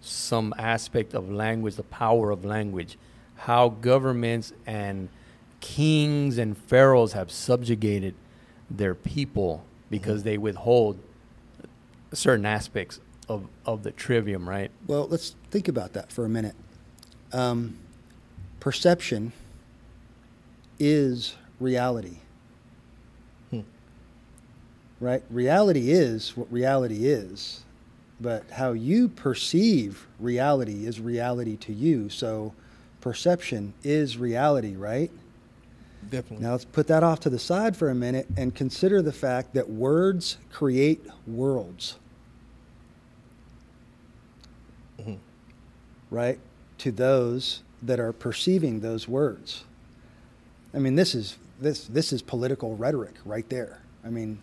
[0.00, 2.98] some aspect of language, the power of language,
[3.36, 5.08] how governments and
[5.60, 8.14] kings and pharaohs have subjugated
[8.70, 10.98] their people because they withhold
[12.12, 14.70] certain aspects of, of the trivium, right?
[14.86, 16.54] Well, let's think about that for a minute.
[17.32, 17.78] Um,
[18.60, 19.32] perception
[20.78, 22.18] is reality.
[23.50, 23.60] Hmm.
[25.00, 25.22] Right?
[25.30, 27.64] Reality is what reality is,
[28.20, 32.08] but how you perceive reality is reality to you.
[32.08, 32.52] So
[33.00, 35.10] perception is reality, right?
[36.10, 36.44] Definitely.
[36.44, 39.54] Now let's put that off to the side for a minute and consider the fact
[39.54, 41.96] that words create worlds.
[45.00, 45.18] Mhm.
[46.10, 46.38] Right?
[46.78, 49.64] To those that are perceiving those words.
[50.74, 53.80] I mean, this is this this is political rhetoric right there.
[54.04, 54.38] I mean,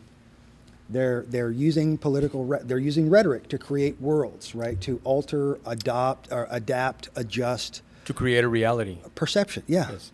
[0.89, 4.80] they're they're using political re- they're using rhetoric to create worlds, right?
[4.82, 8.98] To alter, adopt, or adapt, adjust To create a reality.
[9.15, 9.63] perception.
[9.67, 9.91] Yeah.
[9.91, 10.12] Yes.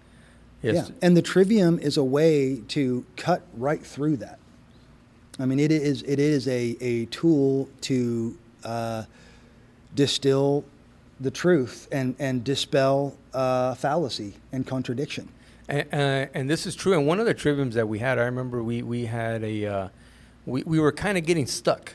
[0.63, 0.75] Yes.
[0.89, 4.37] Yeah, and the trivium is a way to cut right through that.
[5.39, 9.03] I mean, it is it is a, a tool to uh,
[9.95, 10.63] distill
[11.19, 15.29] the truth and and dispel uh, fallacy and contradiction.
[15.67, 16.93] And, uh, and this is true.
[16.93, 19.87] And one of the triviums that we had, I remember we, we had a, uh,
[20.45, 21.93] we, we were kind of getting stuck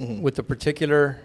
[0.00, 0.20] Mhm.
[0.20, 1.18] with a particular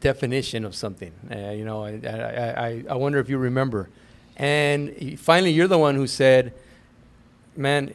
[0.00, 1.12] definition of something.
[1.30, 3.88] Uh, you know, I, I, I, I wonder if you remember.
[4.36, 6.52] And finally, you're the one who said,
[7.56, 7.92] man,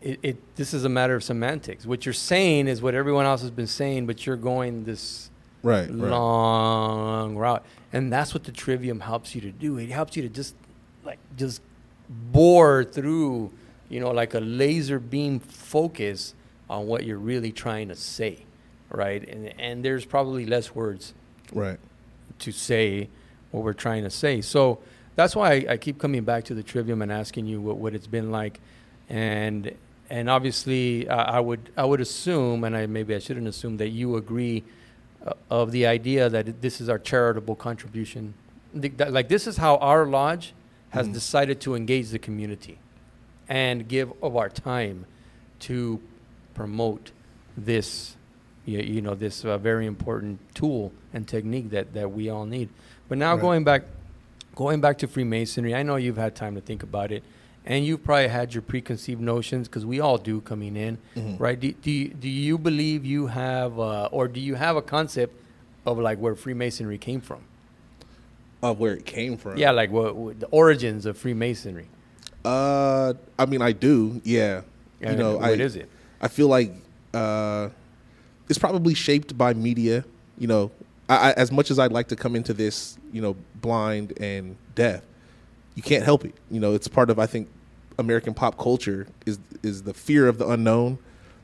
[0.00, 1.84] it, it, this is a matter of semantics.
[1.86, 5.28] What you're saying is what everyone else has been saying, but you're going this
[5.62, 5.90] Right.
[5.90, 6.10] Right.
[6.10, 7.62] long route
[7.92, 10.54] and that's what the trivium helps you to do it helps you to just
[11.04, 11.60] like just
[12.08, 13.52] bore through
[13.90, 16.32] you know like a laser beam focus
[16.70, 18.38] on what you're really trying to say
[18.90, 21.12] right and and there's probably less words
[21.52, 21.78] Right.
[22.38, 23.08] to say
[23.50, 24.40] what we're trying to say.
[24.40, 24.78] So
[25.16, 27.92] that's why I, I keep coming back to the trivium and asking you what, what
[27.96, 28.60] it's been like,
[29.08, 29.72] and
[30.08, 33.88] and obviously I I would I would assume, and I maybe I shouldn't assume that
[33.88, 34.62] you agree
[35.26, 38.34] uh, of the idea that this is our charitable contribution.
[38.72, 40.54] The- that- Like this is how our lodge
[40.90, 41.12] has Mhm.
[41.14, 42.78] decided to engage the community
[43.48, 45.04] and give of our time
[45.66, 46.00] to
[46.64, 47.10] promote
[47.56, 48.16] this
[48.66, 52.68] you, you know this uh, very important tool and technique that, that we all need
[53.08, 53.40] but now Right.
[53.40, 53.82] going back
[54.54, 57.22] going back to freemasonry i know you've had time to think about it
[57.64, 61.40] and you've probably had your preconceived notions because we all do coming in Mhm.
[61.40, 64.82] right do, do, you, do you believe you have uh, or do you have a
[64.82, 65.32] concept
[65.86, 67.40] of like where freemasonry came from
[68.62, 69.56] Of where it came from.
[69.56, 71.88] yeah like what, what the origins of freemasonry
[72.44, 74.20] Uh, I mean, I do.
[74.24, 74.62] Yeah.
[75.00, 75.88] Yeah, you know, what I, is it?
[76.20, 76.72] I feel like
[77.14, 77.70] uh,
[78.48, 80.04] it's probably shaped by media.
[80.38, 80.70] You know,
[81.08, 84.56] I, I, as much as I'd like to come into this, you know, blind and
[84.74, 85.02] deaf,
[85.74, 86.34] you can't help it.
[86.50, 87.48] You know, it's part of I think
[87.98, 90.98] American pop culture is is the fear of the unknown,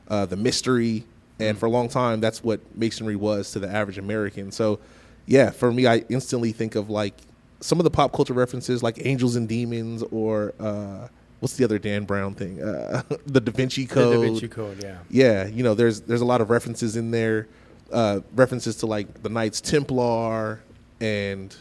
[0.07, 1.05] uh, the mystery,
[1.39, 4.51] and for a long time that's what masonry was to the average American.
[4.51, 4.79] So,
[5.25, 7.13] yeah, for me, I instantly think of like
[7.59, 11.07] some of the pop culture references, like Angels and Demons, or uh,
[11.39, 14.13] what's the other Dan Brown thing, uh, the Da Vinci Code.
[14.13, 17.11] the da vinci code yeah Yeah, you know, there's there's a lot of references in
[17.11, 17.47] there
[17.91, 20.61] uh, references to like the Knights Templar,
[20.99, 21.55] and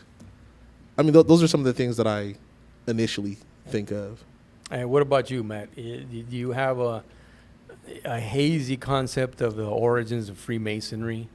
[0.99, 2.35] I mean th- those are some of the things that I
[2.87, 4.23] initially think of.
[4.71, 5.75] And what about you, Matt?
[5.77, 7.05] Do you have a
[8.05, 11.29] a hazy concept of the origins of Freemasonry?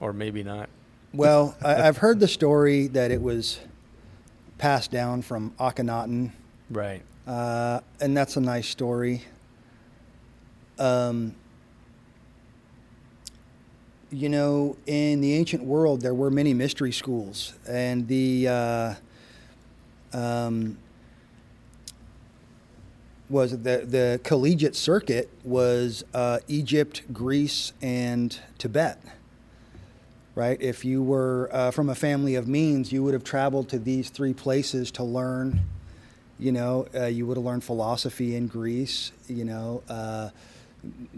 [0.00, 0.68] Or maybe not.
[1.12, 3.58] Well, I, I've heard the story that it was
[4.58, 6.30] passed down from Akhenaten,
[6.70, 7.02] Right.
[7.26, 9.22] uh, and that's a nice story.
[10.78, 11.34] Um,
[14.12, 18.94] you know, in the ancient world, there were many mystery schools, and the uh,
[20.12, 20.78] um,
[23.28, 29.00] was the the collegiate circuit was uh, Egypt, Greece, and Tibet.
[30.40, 30.58] Right?
[30.62, 34.08] If you were uh, from a family of means, you would have traveled to these
[34.08, 35.60] three places to learn.
[36.38, 39.12] You know, uh, you would have learned philosophy in Greece.
[39.28, 40.30] You know, uh,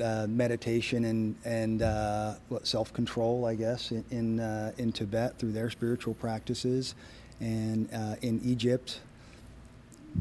[0.02, 5.52] uh, meditation and and uh, self control, I guess, in in, uh, in Tibet through
[5.52, 6.96] their spiritual practices,
[7.38, 8.98] and uh, in Egypt,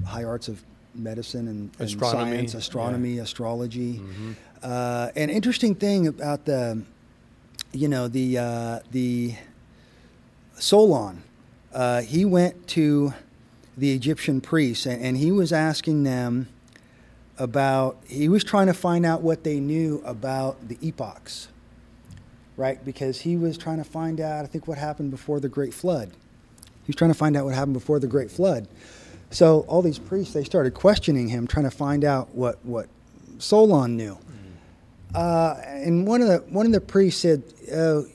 [0.06, 2.60] high arts of medicine and, and Astronomy, science, yeah.
[2.60, 3.94] astronomy, astrology.
[3.98, 4.36] Mhm.
[4.62, 6.84] Uh, an interesting thing about the,
[7.74, 9.36] you know, the uh, the
[10.56, 11.24] Solon,
[11.74, 13.14] uh, he went to
[13.78, 16.48] the Egyptian priests and, and he was asking them
[17.38, 17.98] about.
[18.08, 21.48] He was trying to find out what they knew about the epochs,
[22.58, 22.84] right?
[22.84, 24.44] Because he was trying to find out.
[24.44, 26.12] I think what happened before the Great Flood.
[26.84, 28.68] He was trying to find out what happened before the Great Flood.
[29.30, 32.88] So all these priests they started questioning him, trying to find out what what
[33.40, 34.18] Solon knew.
[35.14, 37.44] Uh, and one of the one of the priests said,
[37.74, 38.06] oh,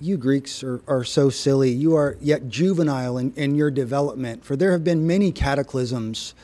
[0.00, 1.70] "You Greeks are, are so silly.
[1.70, 4.44] You are yet juvenile in, in your development.
[4.44, 6.34] For there have been many cataclysms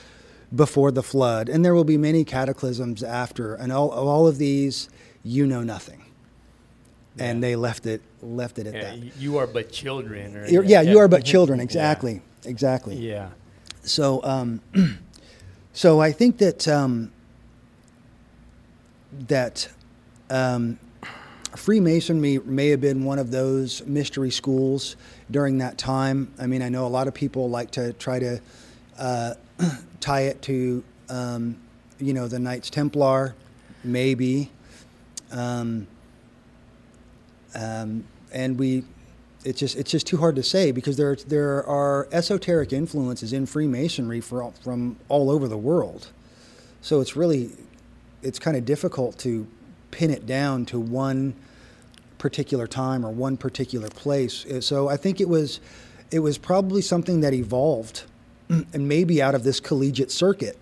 [0.54, 3.54] before the flood, and there will be many cataclysms after.
[3.54, 4.88] And all of all of these,
[5.22, 6.00] you know nothing."
[7.16, 9.16] And they left it left it at Yeah, that.
[9.18, 10.36] you are but children.
[10.36, 11.58] Or, yeah, you are but children.
[11.60, 11.64] Yeah.
[11.64, 12.96] Exactly, exactly.
[12.96, 13.28] Yeah.
[13.84, 14.60] So, um,
[15.72, 17.12] so I think that um,
[19.28, 19.68] that
[20.30, 20.78] um,
[21.56, 24.96] Freemasonry may have been one of those mystery schools
[25.30, 26.32] during that time.
[26.38, 28.40] I mean, I know a lot of people like to try to
[28.98, 29.34] uh,
[30.00, 31.56] tie it to, um,
[31.98, 33.34] you know, the Knights Templar,
[33.84, 34.50] maybe.
[35.30, 35.86] Um,
[37.54, 38.84] um, and we
[39.44, 43.46] it's just it's just too hard to say because there there are esoteric influences in
[43.46, 46.08] Freemasonry for, from all over the world.
[46.80, 47.50] So it's really
[48.22, 49.46] it's kind of difficult to
[49.94, 51.34] pin it down to one
[52.18, 54.44] particular time or one particular place.
[54.44, 55.60] Uh, So I think it was
[56.10, 58.04] it was probably something that evolved
[58.48, 60.58] and maybe out of this collegiate circuit,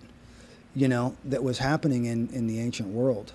[0.75, 3.33] you know, that was happening in, in the ancient world.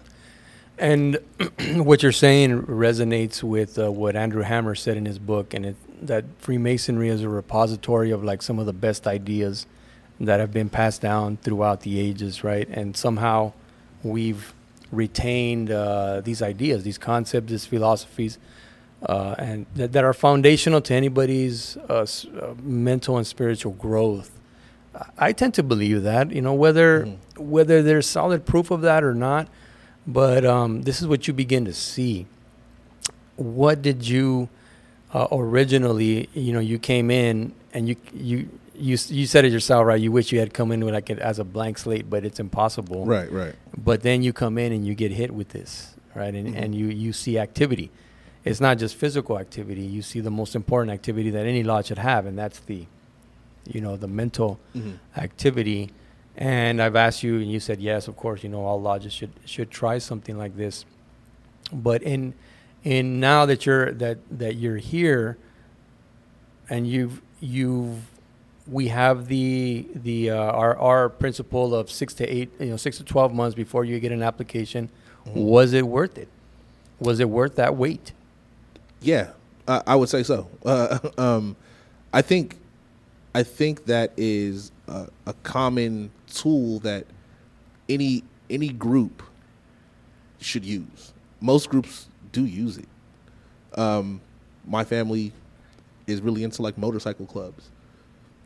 [0.78, 1.18] And
[1.74, 5.76] what you're saying resonates with uh, what Andrew Hammer said in his book, and it,
[6.06, 9.66] that Freemasonry is a repository of like some of the best ideas
[10.20, 12.68] that have been passed down throughout the ages, right?
[12.68, 13.52] And somehow
[14.02, 14.54] we've
[14.92, 18.38] retained uh, these ideas, these concepts, these philosophies,
[19.08, 24.30] uh, and that, that are foundational to anybody's uh, s- uh, mental and spiritual growth.
[25.18, 27.16] I- tend to believe that, you know, whether Mhm.
[27.38, 29.46] whether there's solid proof of that or not,
[30.06, 32.26] but um, this is what you begin to see.
[33.36, 34.48] What did you
[35.14, 36.28] uh, originally?
[36.34, 38.48] You know, you came in and you you
[38.78, 40.00] you you said it yourself, right?
[40.00, 42.40] You wish you had come in with like it as a blank slate, but it's
[42.40, 43.04] impossible.
[43.06, 43.54] Right, right.
[43.76, 46.34] But then you come in and you get hit with this, right?
[46.34, 46.62] And Mhm.
[46.62, 47.90] and you you see activity.
[48.44, 49.82] It's not just physical activity.
[49.82, 52.86] You see the most important activity that any lodge should have, and that's the,
[53.66, 55.90] you know, the mental hmm activity.
[56.36, 58.06] And I've asked you, and you said yes.
[58.08, 60.84] Of course, you know all lodges should should try something like this.
[61.72, 62.34] But in
[62.84, 65.36] in now that you're that that you're here,
[66.70, 68.02] and you've you've
[68.70, 72.98] we have the the uh, our our principle of six to eight you know six
[72.98, 74.90] to twelve months before you get an application.
[75.26, 75.34] Mhm.
[75.34, 76.28] Was it worth it?
[77.00, 78.12] Was it worth that wait?
[79.00, 79.30] Yeah,
[79.66, 80.48] I, I would say so.
[80.64, 81.56] Uh, um,
[82.12, 82.56] I think,
[83.34, 87.06] I think that is a, a common tool that
[87.88, 89.22] any any group
[90.40, 91.12] should use.
[91.40, 92.88] Most groups do use it.
[93.76, 94.20] Um,
[94.66, 95.32] my family
[96.06, 97.68] is really into like motorcycle clubs.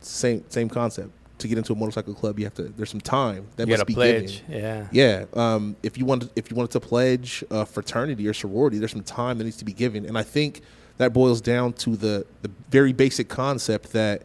[0.05, 1.11] Same same concept.
[1.39, 2.63] To get into a motorcycle club, you have to.
[2.63, 4.43] There's some time that you must to be pledge.
[4.47, 4.61] given.
[4.61, 4.87] Yeah.
[4.91, 8.91] Yeah, um, if you want, if you wanted to pledge a fraternity or sorority, there's
[8.91, 10.61] some time that needs to be given, and I think
[10.97, 14.21] that boils down to the the very basic concept that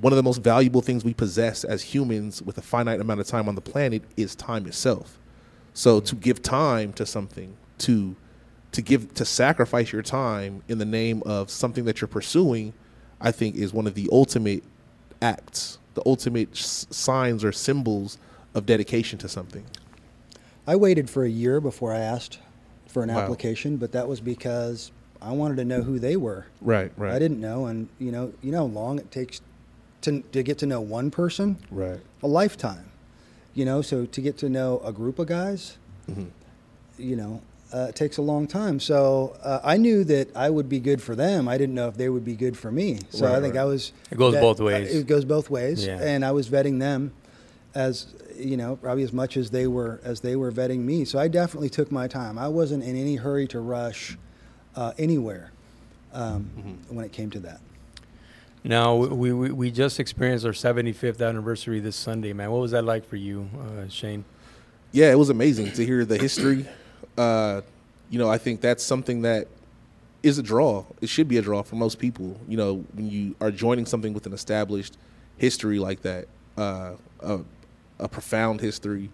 [0.00, 3.26] one of the most valuable things we possess as humans with a finite amount of
[3.26, 5.18] time on the planet is time itself.
[5.74, 8.16] So to give time to something, to
[8.72, 12.72] to give to sacrifice your time in the name of something that you're pursuing,
[13.20, 14.64] I think is one of the ultimate
[15.22, 18.18] acts, the ultimate s- signs or symbols
[18.54, 19.64] of dedication to something.
[20.66, 22.38] I waited for a year before I asked
[22.86, 23.20] for an Wow.
[23.20, 26.46] application, but that was because I wanted to know who they were.
[26.60, 27.14] Right, right.
[27.14, 29.40] I didn't know, and you know, you know how long it takes
[30.02, 32.00] to to get to know one person, Right.
[32.22, 32.86] a lifetime.
[33.54, 35.76] You know, so to get to know a group of guys,
[36.10, 36.28] Mhm.
[36.98, 37.40] you know,
[37.72, 38.78] uh, it takes a long time.
[38.80, 41.48] So uh, I knew that I would be good for them.
[41.48, 42.98] I didn't know if they would be good for me.
[43.10, 43.62] So Right, I think right.
[43.62, 43.92] I was.
[44.10, 44.94] It goes vet- both ways.
[44.94, 45.98] It goes both ways, Yeah.
[46.02, 47.12] and I was vetting them
[47.74, 48.06] as
[48.36, 51.04] you know probably as much as they were as they were vetting me.
[51.04, 52.38] So I definitely took my time.
[52.38, 54.16] I wasn't in any hurry to rush
[54.76, 55.50] uh, anywhere
[56.12, 56.94] um, Mm-hmm.
[56.96, 57.60] when it came to that.
[58.64, 62.50] Now we, we we just experienced our 75th anniversary this Sunday, man.
[62.50, 64.24] What was that like for you, uh, Shane?
[64.92, 66.66] Yeah, it was amazing to hear the history.
[67.16, 67.62] Uh,
[68.10, 69.48] you know, I think that's something that
[70.22, 70.84] is a draw.
[71.00, 72.38] It should be a draw for most people.
[72.48, 74.96] You know, when you are joining something with an established
[75.36, 77.40] history like that, uh, a,
[77.98, 79.10] a profound history,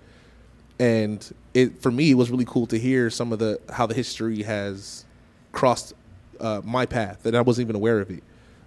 [0.79, 3.95] and it for me it was really cool to hear some of the how the
[3.95, 5.05] history has
[5.53, 5.95] crossed
[6.41, 8.23] uh, my path and I wasn't even aware of it.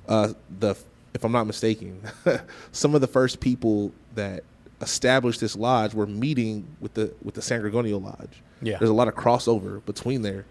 [0.08, 0.76] Uh, the
[1.14, 2.02] if I'm not mistaken,
[2.72, 4.44] some of the first people that
[4.82, 8.42] established this lodge We're meeting with the with the San Gorgonio Lodge.
[8.62, 8.78] Yeah.
[8.78, 10.46] there's a lot of crossover between there,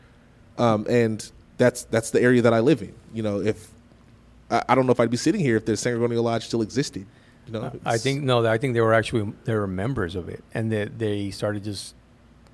[0.58, 2.94] um, and that's that's the area that I live in.
[3.14, 3.68] You know, if
[4.50, 6.62] I, I don't know if I'd be sitting here if the San Gorgonio Lodge still
[6.62, 7.06] existed.
[7.46, 10.42] You know, I think no, I think they were actually they were members of it,
[10.54, 11.94] and they they started just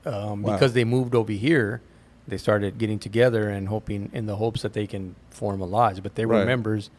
[0.05, 0.53] um, Wow.
[0.55, 1.81] because they moved over here.
[2.29, 6.03] They started getting together and hoping in the hopes that they can form a lodge,
[6.03, 6.47] but they were Right.
[6.47, 6.91] members.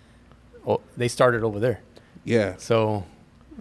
[0.65, 1.79] Oh, they started over there,
[2.25, 3.05] yeah, so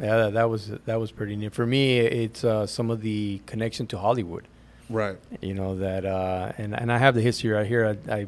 [0.00, 1.98] yeah, that, that was that was pretty neat for me.
[1.98, 4.46] It's uh, some of the connection to Hollywood.
[4.90, 5.16] right.
[5.40, 7.96] you know that uh, and and I have the history right here.
[8.08, 8.26] I, I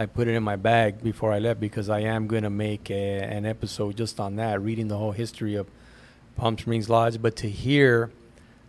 [0.00, 3.20] I put it in my bag before I left because I am gonna make a,
[3.20, 5.66] an episode just on that, reading the whole history of
[6.36, 7.20] Palm Springs Lodge.
[7.20, 8.10] But to hear,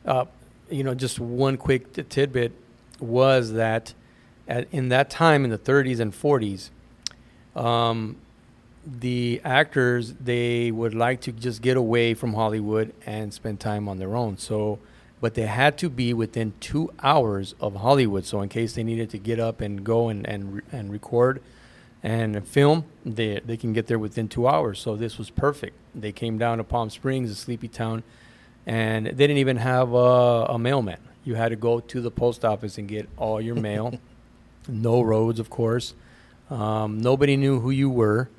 [0.06, 0.26] uh,
[0.70, 2.54] you know, just one quick t- tidbit
[3.00, 3.94] was that
[4.48, 6.70] at, in that time in the 30s and 40s,
[7.56, 8.18] um,
[8.92, 13.98] the actors they would like to just get away from Hollywood and spend time on
[13.98, 14.38] their own.
[14.38, 14.80] So,
[15.22, 18.26] but they had to be within two hours of Hollywood.
[18.26, 21.42] So, in case they needed to get up and go and and, and record
[22.02, 24.80] and film, they they can get there within two hours.
[24.80, 25.76] So this was perfect.
[25.94, 28.04] They came down to Palm Springs, a sleepy town,
[28.66, 31.00] and they didn't even have a, a mailman.
[31.24, 34.00] You had to go to the post office and get all your mail.
[34.68, 35.94] no roads, of course.
[36.50, 38.30] Um, nobody knew who you were,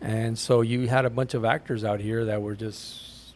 [0.00, 3.34] and so you had a bunch of actors out here that were just,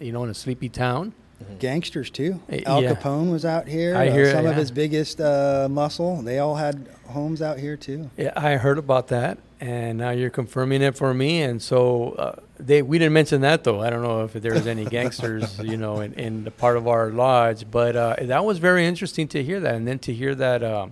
[0.00, 1.12] you know, in a sleepy town.
[1.58, 2.40] Gangsters too.
[2.50, 2.94] Uh, Al yeah.
[2.94, 3.94] Capone was out here.
[3.96, 4.58] I Uh, hear- some of yeah.
[4.58, 6.22] his biggest uh, muscle.
[6.22, 8.08] They all had homes out here too.
[8.16, 11.42] Yeah, I heard about that, and now you're confirming it for me.
[11.42, 13.82] And so uh, they we didn't mention that though.
[13.82, 16.86] I don't know if there was any gangsters, you know, in, in the part of
[16.88, 20.34] our lodge, but uh, that was very interesting to hear that, and then to hear
[20.36, 20.86] that uh,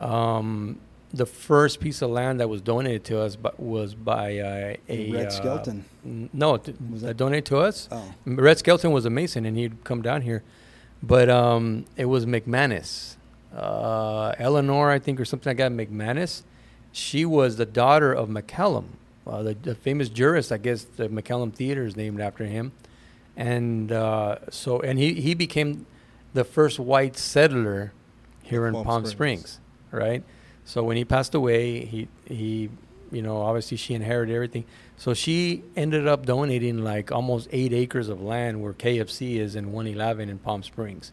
[0.00, 0.78] um,
[1.14, 5.12] the first piece of land that was donated to us but was by uh, a
[5.12, 5.84] Red uh, Skelton.
[6.04, 7.88] n- No, t- Was that that- donated to us.
[7.92, 10.42] Oh, Red Skelton was a mason, and he'd come down here,
[11.02, 13.16] but um, it was McManus,
[13.56, 15.72] uh, Eleanor, I think, or something like that.
[15.72, 16.42] McManus,
[16.92, 18.86] she was the daughter of McCallum,
[19.26, 20.50] uh, the, the famous jurist.
[20.52, 22.72] I guess the McCallum Theater is named after him,
[23.36, 25.86] and uh, so and he he became
[26.34, 27.92] the first white settler
[28.42, 29.60] here in Palm Palm, Springs.
[29.60, 29.60] Springs,
[29.92, 30.22] right?
[30.64, 32.70] So when he passed away, he he
[33.10, 34.64] you know obviously she inherited everything.
[34.96, 39.72] So she ended up donating like almost eight acres of land where KFC is in
[39.72, 41.12] 111 in Palm Springs.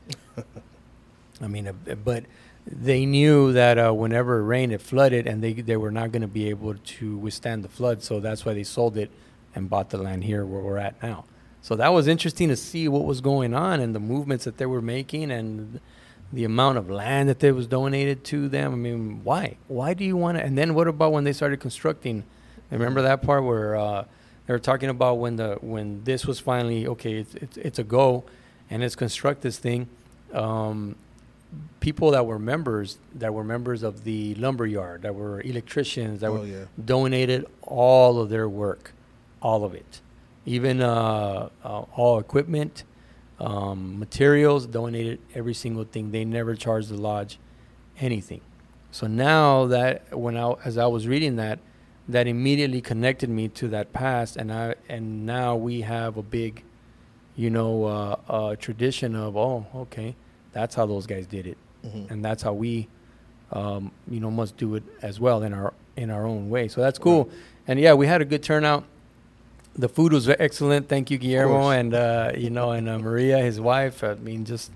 [1.41, 2.25] I mean, uh, but
[2.65, 6.21] they knew that uh, whenever it rained, it flooded, and they they were not going
[6.21, 8.03] to be able to withstand the flood.
[8.03, 9.11] So that's why they sold it
[9.55, 11.25] and bought the land here where we're at now.
[11.61, 14.65] So that was interesting to see what was going on and the movements that they
[14.65, 15.79] were making and
[16.33, 18.71] the amount of land that they was donated to them.
[18.73, 19.57] I mean, why?
[19.67, 20.43] Why do you want to?
[20.43, 22.23] And then what about when they started constructing?
[22.69, 24.05] Remember that part where uh,
[24.47, 27.83] they were talking about when the when this was finally okay, it's it's, it's a
[27.83, 28.23] go,
[28.69, 29.87] and let's construct this thing.
[30.33, 30.95] Um,
[31.81, 36.27] people that were members that were members of the lumber yard that were electricians that
[36.29, 36.63] Oh, were yeah.
[36.83, 38.93] donated all of their work
[39.41, 39.99] all of it
[40.45, 42.85] even uh, uh, all equipment
[43.41, 47.39] um, materials donated every single thing they never charged the lodge
[47.99, 48.41] anything
[48.91, 51.59] so now that when I as I was reading that
[52.07, 56.63] that immediately connected me to that past and I and now we have a big
[57.35, 60.15] you know uh, uh, tradition of oh okay
[60.53, 62.11] That's how those guys did it, Mhm.
[62.11, 62.87] and that's how we,
[63.53, 66.67] um, you know, must do it as well in our in our own way.
[66.67, 67.29] So that's cool.
[67.67, 68.83] And yeah, we had a good turnout.
[69.75, 70.89] The food was excellent.
[70.89, 74.03] Thank you, Guillermo, and uh, you know, and uh, Maria, his wife.
[74.03, 74.69] I mean, just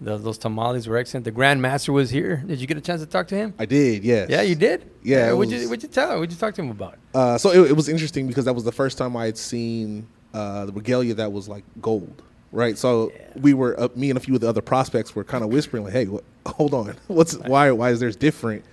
[0.00, 1.24] the, those tamales were excellent.
[1.24, 2.42] The Grand Master was here.
[2.46, 3.54] Did you get a chance to talk to him?
[3.58, 4.28] I did, yes.
[4.28, 4.90] Yeah, you did.
[5.04, 6.12] Yeah, it What'd you What'd you tell?
[6.12, 6.18] Him?
[6.18, 6.98] What'd you talk to him about?
[7.14, 10.08] Uh, so it, it was interesting because that was the first time I had seen
[10.34, 12.20] uh, the regalia that was like gold,
[12.50, 12.76] right?
[12.76, 13.26] So Yeah.
[13.40, 15.84] we were, uh, me and a few of the other prospects were kind of whispering
[15.84, 17.70] like, "Hey, what, hold on, what's why?
[17.70, 18.64] Why is theirs different?"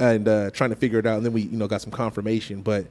[0.00, 2.60] And uh, trying to figure it out, and then we, you know, got some confirmation.
[2.62, 2.86] But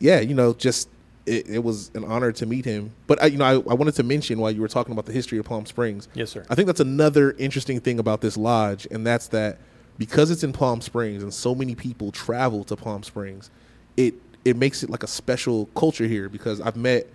[0.00, 0.88] yeah, you know, just
[1.26, 2.92] it, it was an honor to meet him.
[3.06, 5.12] But I, you know, I, I wanted to mention while you were talking about the
[5.12, 6.46] history of Palm Springs, Yes, sir.
[6.48, 9.58] I think that's another interesting thing about this lodge, and that's that
[9.98, 13.50] because it's in Palm Springs and so many people travel to Palm Springs,
[13.96, 14.14] it
[14.44, 16.28] it makes it like a special culture here.
[16.28, 17.06] Because I've met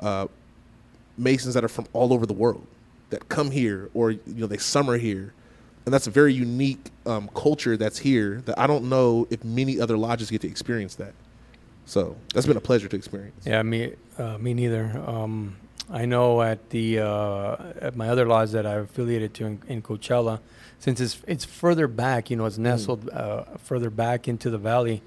[0.00, 0.26] uh,
[1.16, 2.66] Masons that are from all over the world
[3.10, 5.32] that come here, or you know they summer here,
[5.84, 9.80] and that's a very unique um, culture that's here that I don't know if many
[9.80, 11.14] other lodges get to experience that.
[11.90, 13.44] So that's been a pleasure to experience.
[13.44, 15.02] Yeah, me, uh, me neither.
[15.04, 15.56] Um,
[15.90, 19.82] I know at the uh, at my other lodge that I'm affiliated to in, in
[19.82, 20.38] Coachella,
[20.78, 25.02] since it's it's further back, you know, it's nestled uh, further back into the valley.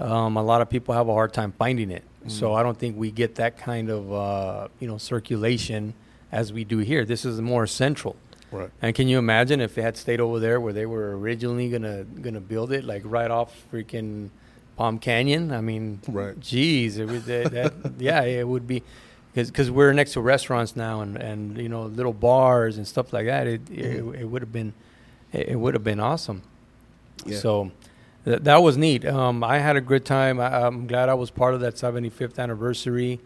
[0.00, 2.96] Um, a lot of people have a hard time finding it, so I don't think
[2.96, 5.94] we get that kind of uh, you know circulation
[6.32, 7.04] as we do here.
[7.04, 8.16] This is more central.
[8.50, 8.70] Right.
[8.82, 12.02] And can you imagine if they had stayed over there where they were originally gonna
[12.02, 14.30] gonna build it, like right off freaking
[14.76, 15.52] Palm Canyon?
[15.52, 16.38] I mean, Right.
[16.38, 18.82] Geez, it would that, that yeah, it would be
[19.34, 23.26] because we're next to restaurants now and and you know little bars and stuff like
[23.26, 23.46] that.
[23.46, 24.72] It it, it would have been
[25.32, 26.42] it, would have been awesome.
[27.26, 27.38] Yeah.
[27.38, 27.72] So
[28.24, 29.04] th- that was neat.
[29.04, 30.38] Um, I had a good time.
[30.40, 33.20] I, I'm glad I was part of that 75th anniversary.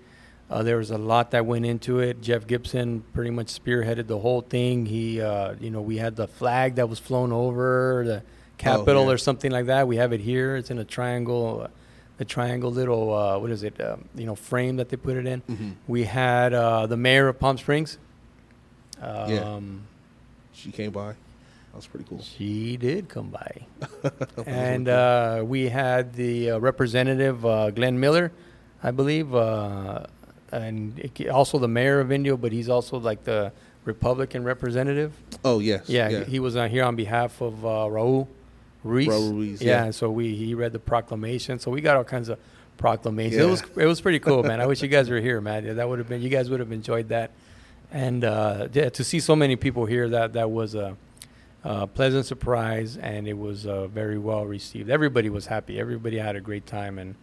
[0.51, 2.23] Uh, there was a lot that went into it.
[2.23, 4.87] Jeff Gibson pretty much spearheaded the whole thing.
[4.87, 8.23] He, uh, you know, we had the flag that was flown over the
[8.59, 9.13] Capitol yeah.
[9.13, 9.87] or something like that.
[9.89, 10.57] We have it here.
[10.57, 11.69] It's in a triangle,
[12.21, 13.81] a triangle little, uh, what is it?
[13.81, 15.41] Um, you know, frame that they put it in.
[15.43, 15.75] Mhm.
[15.87, 17.99] We had uh, the mayor of Palm Springs.
[19.01, 19.61] Um, Yeah.
[20.53, 21.11] She came by.
[21.71, 22.21] That was pretty cool.
[22.21, 23.67] She did come by.
[24.47, 28.33] and uh, we had the uh, representative, uh, Glenn Miller,
[28.83, 30.07] I believe, uh,
[30.51, 33.53] and it, also the mayor of Indio, but he's also like the
[33.85, 35.13] Republican representative.
[35.45, 35.89] Oh yes.
[35.89, 38.27] Yeah, he was uh, here on behalf of uh, Raul
[39.09, 39.91] Raul Ruiz, Yeah, yeah.
[39.91, 41.59] so we he read the proclamation.
[41.59, 42.39] So we got all kinds of
[42.77, 43.41] proclamations.
[43.43, 44.61] It was it was pretty cool, man.
[44.61, 45.65] I wish you guys were here, man.
[45.65, 47.31] Yeah, that would have been you guys would have enjoyed that.
[47.91, 50.97] And uh, yeah, to see so many people here, that that was a,
[51.65, 54.91] a pleasant surprise, and it was uh, very well received.
[54.91, 55.79] Everybody was happy.
[55.81, 57.15] Everybody had a great time, and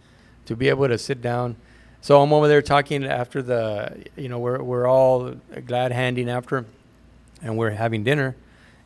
[0.46, 1.56] to be able to sit down.
[2.02, 5.32] So I'm over there talking after the, you know, we're we're all
[5.66, 6.66] glad handing after,
[7.42, 8.36] and we're having dinner,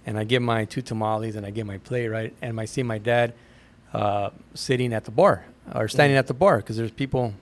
[0.09, 2.81] and I get my two tamales and I get my plate right, and I see
[2.81, 3.35] my dad
[3.93, 5.45] uh, sitting at the bar
[5.75, 7.35] or standing at the bar because there's people,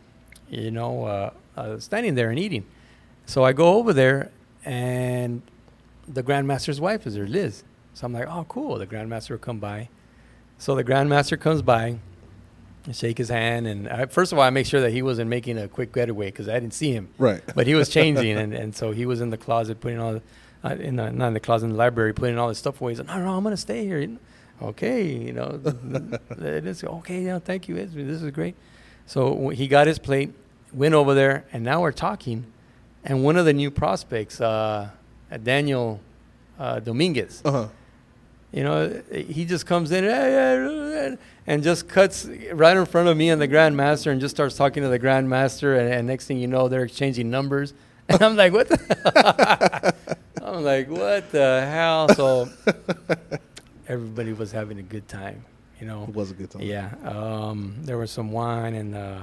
[0.50, 2.66] you know, uh, uh, standing there and eating.
[3.26, 4.32] So I go over there,
[4.66, 5.42] and
[6.10, 7.64] the grandmaster's wife is there, Liz.
[7.94, 8.78] So I'm like, oh, cool.
[8.78, 9.88] The grandmaster will come by.
[10.58, 12.00] So the grandmaster comes by,
[12.86, 15.30] I shake his hand, and I, first of all, I make sure that he wasn't
[15.30, 17.08] making a quick getaway because I didn't see him.
[17.18, 17.42] Right.
[17.56, 20.22] But he was changing, and, and so he was in the closet putting all, the,
[20.72, 22.92] uh, in the, not in the closet in the library putting all this stuff away.
[22.92, 24.08] He's like, no, no, I'm gonna stay here.
[24.62, 25.60] Okay, you know,
[26.32, 27.22] it is okay.
[27.24, 27.76] Yeah, thank you.
[27.78, 28.56] It's- This is great.
[29.06, 30.34] So he got his plate,
[30.74, 32.46] went over there, and now we're talking.
[33.04, 34.90] And one of the new prospects, uh,
[35.44, 36.00] Daniel
[36.60, 37.68] uh, Dominguez, Uh huh.
[38.52, 40.06] you know, he just comes in
[41.46, 44.82] and just cuts right in front of me and the grandmaster and just starts talking
[44.84, 45.80] to the grandmaster.
[45.80, 47.74] And, and next thing you know, they're exchanging numbers.
[48.10, 48.68] And I'm like, what?
[50.58, 52.10] I'm like, what the hell?
[52.16, 52.50] So
[53.88, 55.46] everybody was having a good time,
[55.80, 56.06] you know.
[56.08, 56.64] It was a good time.
[56.64, 56.96] Yeah.
[57.06, 59.22] Um, there was some wine, and uh,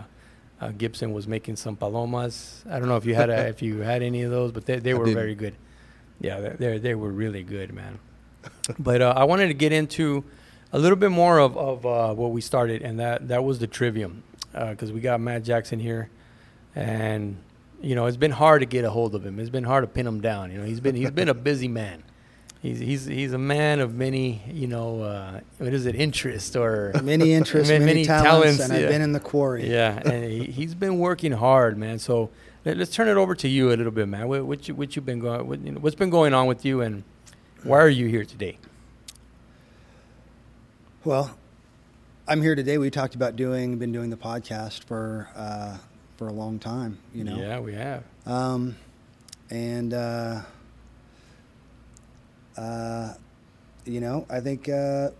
[0.60, 2.62] uh, Gibson was making some palomas.
[2.70, 4.78] I don't know if you had a, if you had any of those, but they,
[4.78, 5.56] they were very good.
[6.20, 7.98] Yeah, they they they were really good, man.
[8.78, 10.22] but uh, I wanted to get into
[10.72, 13.66] a little bit more of of uh, what we started, and that that was the
[13.66, 14.22] trivium,
[14.52, 16.10] because we got Matt Jackson here,
[16.76, 17.38] and
[17.84, 19.38] you know it's been hard to get a hold of him.
[19.38, 20.50] It's been hard to pin him down.
[20.50, 22.02] You know he's been he's been a busy man.
[22.60, 26.92] He's he's he's a man of many you know uh, what is it interest or
[27.02, 28.80] Many interests, many, many talents, talents, and yeah.
[28.80, 29.70] I've been in the quarry.
[29.70, 31.98] yeah, and he, he's been working hard, man.
[31.98, 32.30] So
[32.64, 34.28] let, us turn it over to you a little bit, man.
[34.28, 35.46] What, what you what you been going?
[35.46, 37.04] What, you know, what's been going on with you, and
[37.64, 38.58] why are you here today?
[41.04, 41.36] Well,
[42.26, 42.78] I'm here today.
[42.78, 45.76] We talked about doing, been doing the podcast for uh,
[46.16, 46.98] for a long time.
[47.12, 48.04] You know, Yeah, we have.
[48.26, 48.76] um,
[49.50, 50.42] and uh,
[52.56, 53.14] uh,
[53.84, 55.10] you know, I think uh,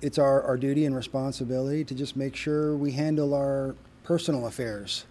[0.00, 3.74] it's our, our duty and responsibility to just make sure we handle our
[4.04, 5.04] personal affairs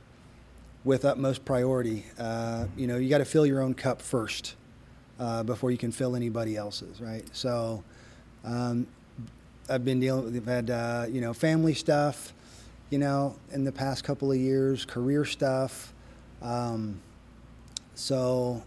[0.84, 2.06] with utmost priority.
[2.18, 4.56] Uh, you know, you got to fill your own cup first
[5.20, 7.26] uh, before you can fill anybody else's, right?
[7.34, 7.84] So,
[8.44, 8.88] um,
[9.70, 12.34] I've been dealing with, I've had, uh, you know, family stuff,
[12.90, 15.94] you know, in the past couple of years, career stuff.
[16.42, 17.02] Um,
[17.96, 18.64] so,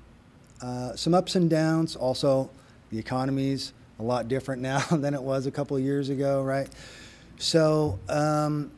[0.61, 1.97] uh, some ups and downs.
[1.97, 2.51] Also,
[2.91, 6.69] the economy's a lot different now than it was a couple of years ago, right?
[7.39, 8.71] So, um,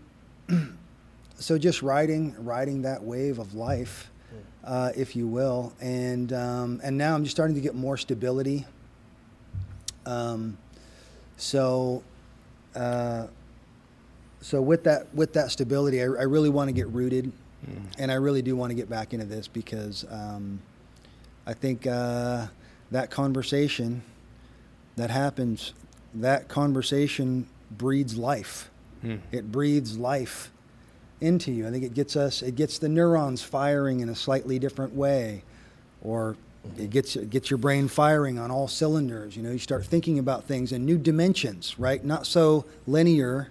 [1.39, 4.11] so just riding, riding that wave of life,
[4.65, 8.65] uh, if you will, and um, and now I'm just starting to get more stability.
[10.07, 10.57] Um,
[11.37, 12.05] so,
[12.77, 13.27] uh,
[14.43, 17.33] so with that with that stability, I, I really want to get rooted,
[17.99, 20.61] and I really do want to get back into this because um,
[21.47, 22.49] I think uh,
[22.91, 24.03] that conversation
[24.97, 25.73] that happens,
[26.15, 28.71] that conversation breeds life.
[29.01, 29.17] Hmm.
[29.31, 30.51] It breathes life
[31.21, 31.67] into you.
[31.67, 35.45] I think it gets us, it gets the neurons firing in a slightly different way,
[36.03, 36.37] or
[36.77, 39.37] it gets it gets your brain firing on all cylinders.
[39.37, 42.05] You know, you start thinking about things in new dimensions, right?
[42.05, 43.49] Not so linear,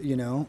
[0.00, 0.46] you know,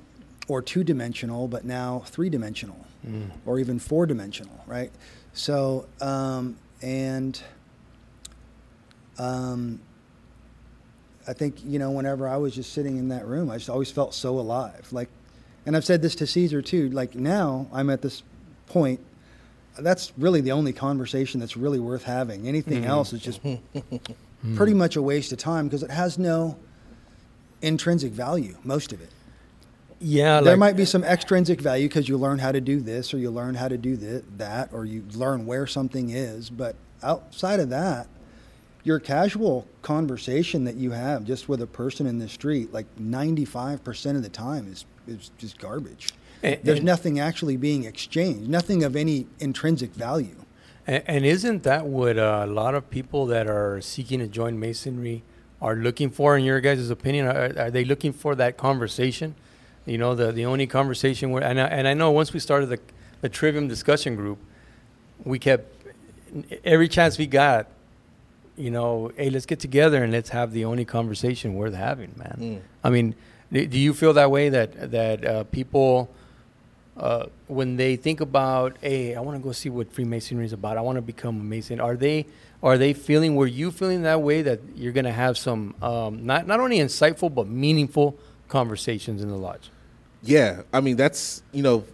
[0.48, 2.78] or two dimensional, but now three dimensional,
[3.08, 3.30] Mm.
[3.46, 4.92] or even four dimensional, right?
[5.34, 7.42] So, um, and
[9.20, 9.80] um,
[11.28, 13.92] I think you know, whenever I was just sitting in that room, I just always
[13.92, 14.88] felt so alive.
[14.92, 15.10] Like,
[15.66, 16.90] and I've said this to Caesar too.
[16.90, 18.24] Like now, I'm at this
[18.68, 19.00] point.
[19.80, 22.48] That's really the only conversation that's really worth having.
[22.48, 22.88] Anything Mhm.
[22.88, 23.42] else is just
[24.56, 26.58] pretty much a waste of time because it has no
[27.62, 28.58] intrinsic value.
[28.64, 29.10] Most of it.
[30.00, 33.14] Yeah, there like, might be some extrinsic value because you learn how to do this
[33.14, 33.98] or you learn how to do
[34.38, 36.50] that or you learn where something is.
[36.50, 38.08] But outside of that,
[38.84, 44.16] your casual conversation that you have just with a person in the street, like 95%
[44.16, 46.10] of the time, is, is just garbage.
[46.44, 50.36] And- There's and- nothing actually being exchanged, nothing of any intrinsic value.
[50.86, 55.24] And, and isn't that what a lot of people that are seeking to join Masonry
[55.62, 57.26] are looking for, in your guys' opinion?
[57.28, 59.36] Are, are they looking for that conversation?
[59.88, 62.68] You know, the, the only conversation where, and I, and I know once we started
[62.68, 62.80] the,
[63.22, 64.38] the Trivium discussion group,
[65.24, 65.74] we kept,
[66.66, 67.68] every chance we got,
[68.58, 72.38] you know, hey, let's get together and let's have the only conversation worth having, man.
[72.38, 72.62] Mm.
[72.84, 73.16] I mean,
[73.50, 76.10] do do you feel that way that, that uh, people,
[76.98, 80.78] uh, when they think about, hey, I want to go see what Freemasonry is about.
[80.78, 81.80] I want to become a Mason.
[81.80, 82.26] Are they
[82.62, 83.36] are they feeling?
[83.36, 86.80] Were you feeling that way that you're going to have some um, not not only
[86.80, 88.18] insightful but meaningful
[88.50, 89.70] conversations in the lodge?
[90.28, 91.86] Yeah, I mean that's you know,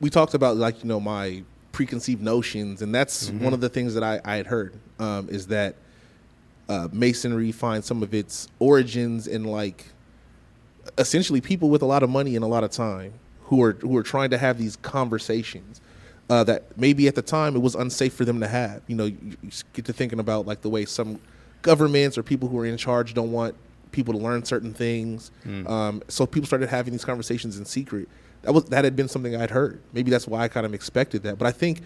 [0.00, 3.94] we talked about like you know my preconceived notions, and that's one of the things
[3.94, 5.76] that I, I had heard um, is that
[6.68, 9.84] uh, masonry finds some of its origins in like
[10.96, 13.12] essentially people with a lot of money and a lot of time
[13.44, 15.82] who are who are trying to have these conversations
[16.30, 18.80] uh, that maybe at the time it was unsafe for them to have.
[18.86, 21.20] You know, you, you get to thinking about like the way some
[21.60, 23.54] governments or people who are in charge don't want
[23.98, 25.30] people to learn certain things.
[25.66, 28.08] Um, so people started having these conversations in secret.
[28.42, 29.80] That was that had been something I'd heard.
[29.92, 31.38] Maybe that's why I kind of expected that.
[31.38, 31.82] But I think,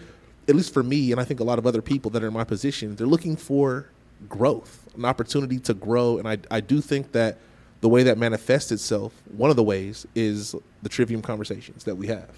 [0.47, 2.33] at least for me, and I think a lot of other people that are in
[2.33, 3.87] my position, they're looking for
[4.29, 6.17] growth, an opportunity to grow.
[6.19, 7.39] And I I do think that
[7.81, 12.07] the way that manifests itself, one of the ways, is the trivium conversations that we
[12.07, 12.29] have.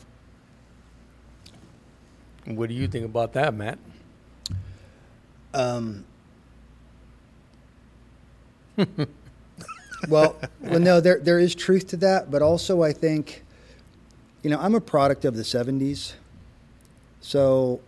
[2.45, 3.77] What do you think about that, Matt?
[5.53, 6.05] Um,
[10.09, 13.43] well, well, no, there there is truth to that, but also I think,
[14.43, 16.13] you know, I'm a product of the '70s,
[17.21, 17.79] so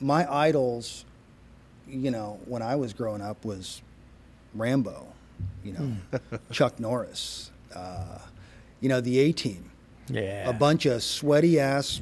[0.00, 1.04] my idols,
[1.88, 3.82] you know, when I was growing up was
[4.54, 5.06] Rambo,
[5.64, 8.18] you know, Chuck Norris, uh,
[8.80, 9.70] you know, the A Team
[10.08, 12.00] Yeah, a bunch of sweaty ass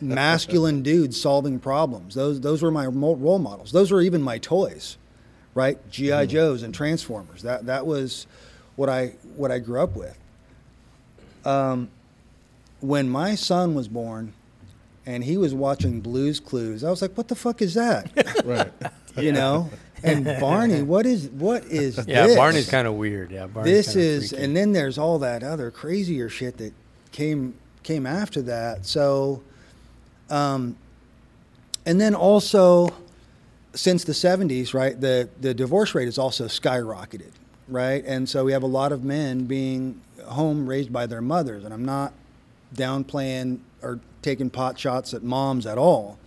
[0.00, 2.14] masculine dudes solving problems.
[2.14, 3.72] Those those were my role models.
[3.72, 4.96] Those were even my toys,
[5.54, 5.78] right?
[5.90, 7.42] GI Joes and Transformers.
[7.42, 8.26] That that was
[8.76, 10.16] what I what I grew up with.
[11.44, 11.90] Um,
[12.80, 14.32] when my son was born,
[15.04, 18.10] and he was watching Blue's Clues, I was like, "What the fuck is that?"
[18.44, 18.72] Right.
[19.16, 19.70] You know.
[20.02, 22.26] And Barney, what is what is yeah.
[22.26, 22.36] this?
[22.36, 23.30] Barney's kind of weird.
[23.30, 24.44] Yeah, Barney's this is freaky.
[24.44, 26.74] and then there's all that other crazier shit that
[27.12, 29.40] came came after that so
[30.28, 30.76] um
[31.86, 32.88] and then also
[33.74, 37.30] since the 70s right the the divorce rate has also skyrocketed
[37.68, 41.64] right and so we have a lot of men being home raised by their mothers
[41.64, 42.12] and i'm not
[42.74, 46.18] downplaying or taking pot shots at moms at all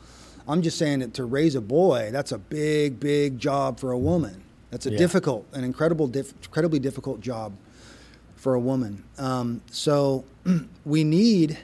[0.47, 3.97] i'm just saying that to raise a boy that's a big big job for a
[3.97, 4.99] woman That's a Yeah.
[4.99, 7.53] difficult, an incredible, diff, incredibly difficult job
[8.35, 9.03] for a woman.
[9.17, 10.25] Um, so
[10.85, 11.57] we need,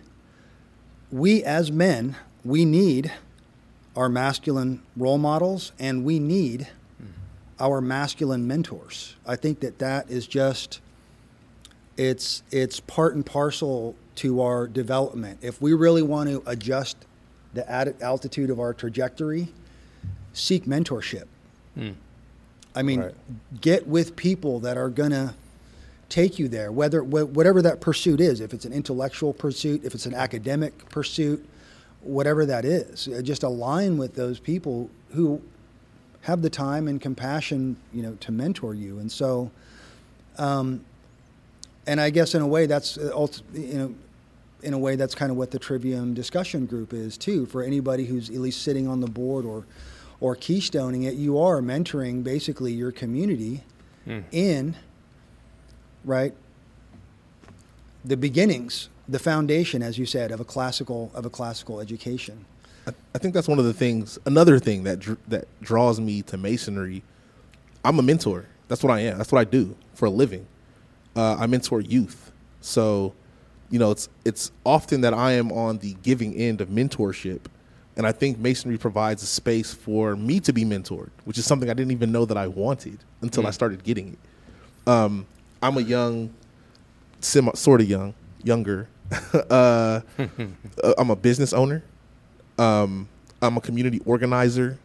[1.12, 3.12] we as men, we need
[3.96, 6.68] our masculine role models, and we need
[7.60, 9.16] our masculine mentors.
[9.26, 10.82] I think that that is just
[11.98, 15.40] it's it's part and parcel to our development.
[15.42, 16.98] If we really want to adjust
[17.54, 17.70] the
[18.02, 19.48] altitude of our trajectory,
[20.34, 21.26] seek mentorship.
[21.76, 21.92] Hmm.
[22.76, 23.14] I mean, Right.
[23.62, 25.36] get with people that are gonna
[26.10, 28.42] take you there, whether wh- whatever that pursuit is.
[28.42, 31.46] If it's an intellectual pursuit, if it's an academic pursuit,
[32.02, 35.42] whatever that is, just align with those people who
[36.26, 38.98] have the time and compassion, you know, to mentor you.
[38.98, 39.52] And so,
[40.40, 40.84] um,
[41.86, 43.96] and I guess in a way that's uh, you know,
[44.64, 47.46] in a way that's kind of what the Trivium discussion group is too.
[47.46, 49.66] For anybody who's at least sitting on the board or
[50.20, 53.62] or keystoning it, you are mentoring basically your community
[54.06, 54.20] Hmm.
[54.32, 54.76] in
[56.04, 56.34] right
[58.04, 62.46] the beginnings, the foundation, as you said, of a classical of a classical education.
[62.88, 64.20] I, I think that's one of the things.
[64.26, 67.04] Another thing that dr- that draws me to masonry.
[67.84, 68.46] I'm a mentor.
[68.68, 69.18] That's what I am.
[69.18, 70.46] That's what I do for a living.
[71.16, 72.32] Uh, I mentor youth.
[72.62, 73.14] So,
[73.70, 77.42] you know, it's it's often that I am on the giving end of mentorship,
[77.96, 81.70] and I think masonry provides a space for me to be mentored, which is something
[81.70, 84.90] I didn't even know that I wanted until I started getting it.
[84.90, 85.26] Um,
[85.62, 86.34] I'm a young,
[87.22, 88.14] semi, sort of young,
[88.44, 88.88] younger.
[89.34, 91.84] uh, uh, I'm a business owner.
[92.58, 93.08] Um,
[93.42, 94.78] I'm a community organizer.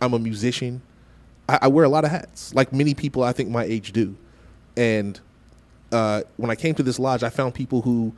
[0.00, 0.82] I'm a musician.
[1.48, 4.16] I, I wear a lot of hats, like many people I think my age do.
[4.76, 5.18] And
[5.92, 8.12] uh, when I came to this lodge, I found people who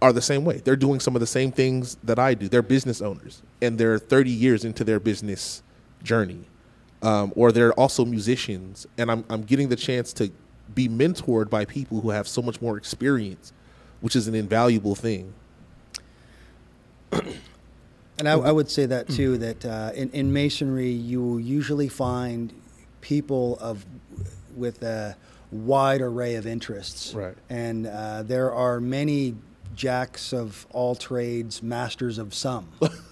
[0.00, 0.58] are the same way.
[0.58, 2.48] They're doing some of the same things that I do.
[2.48, 5.62] They're business owners, and they're 30 years into their business
[6.02, 6.44] journey,
[7.02, 8.86] um, or they're also musicians.
[8.98, 10.30] And I'm I'm getting the chance to
[10.74, 13.52] be mentored by people who have so much more experience,
[14.00, 15.34] which is an invaluable thing.
[18.26, 19.36] And I, I would say that too.
[19.36, 22.52] That uh, in, in masonry, you will usually find
[23.02, 23.84] people of
[24.56, 25.14] with a
[25.52, 27.12] wide array of interests.
[27.12, 27.34] Right.
[27.50, 29.34] And uh, there are many
[29.74, 32.68] jacks of all trades, masters of some.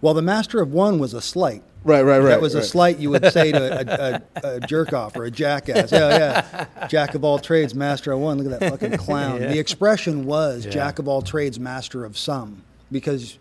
[0.00, 1.62] well, the master of one was a slight.
[1.84, 2.28] Right, right, right.
[2.28, 5.30] That was a slight you would say to a, a, a jerk off or a
[5.30, 5.92] jackass.
[5.92, 6.86] Yeah, yeah.
[6.88, 8.38] Jack of all trades, master of one.
[8.38, 9.30] Look at that fucking clown.
[9.42, 9.48] Yeah.
[9.48, 10.72] The expression was Yeah.
[10.72, 12.62] jack of all trades, master of some.
[12.90, 13.38] Because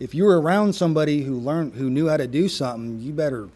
[0.00, 3.48] if you were around somebody who learned, who knew how to do something, you better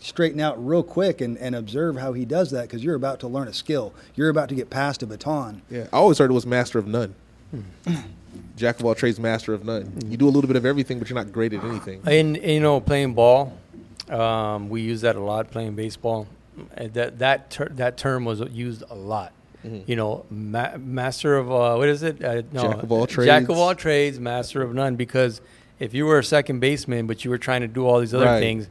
[0.00, 3.28] straighten out real quick and, and observe how he does that because you're about to
[3.28, 3.94] learn a skill.
[4.16, 5.62] You're about to get past a baton.
[5.70, 7.14] Yeah, I always heard it was master of none.
[7.50, 7.94] Hmm.
[8.56, 9.92] Jack of all trades, master of none.
[10.06, 12.02] You do a little bit of everything, but you're not great at anything.
[12.06, 13.56] In you know playing ball,
[14.08, 15.50] um, we use that a lot.
[15.50, 16.26] Playing baseball,
[16.76, 19.32] Uh, that that ter- that term was used a lot.
[19.64, 22.22] You know, ma- master of uh, what is it?
[22.22, 23.26] Uh, no, Jack of all trades.
[23.28, 24.96] Jack of all trades, master of none.
[24.96, 25.40] Because
[25.78, 28.24] if you were a second baseman, but you were trying to do all these other
[28.26, 28.40] Right.
[28.40, 28.68] things,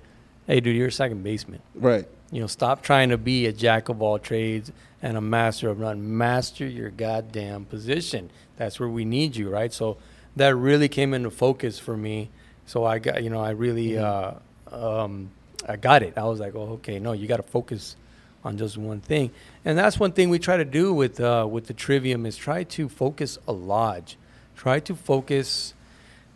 [0.47, 1.61] hey, dude, you're a second baseman.
[1.75, 2.05] Right.
[2.31, 4.71] You know, stop trying to be a jack of all trades
[5.01, 6.17] and a master of none.
[6.17, 8.29] Master your goddamn position.
[8.57, 9.71] That's where we need you, right?
[9.73, 9.97] So
[10.35, 12.29] that really came into focus for me.
[12.65, 14.33] So I got, you know, I really, uh,
[14.71, 15.31] um,
[15.67, 16.17] I got it.
[16.17, 17.95] I was like, oh, okay, no, you got to focus
[18.43, 19.31] on just one thing,
[19.63, 22.63] and that's one thing we try to do with uh, with the trivium is try
[22.63, 24.17] to focus a lodge,
[24.55, 25.73] try to focus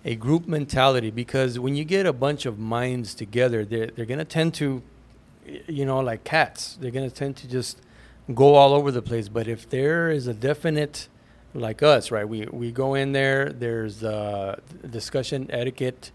[0.04, 4.26] a group mentality because when you get a bunch of minds together, they're they're gonna
[4.26, 4.84] tend to,
[5.68, 6.78] you know, like cats.
[6.80, 7.82] They're gonna tend to just
[8.34, 9.30] go all over the place.
[9.30, 11.08] But if there is a definite,
[11.56, 12.28] like us, right?
[12.28, 13.50] We we go in there.
[13.50, 16.12] There's uh, discussion etiquette,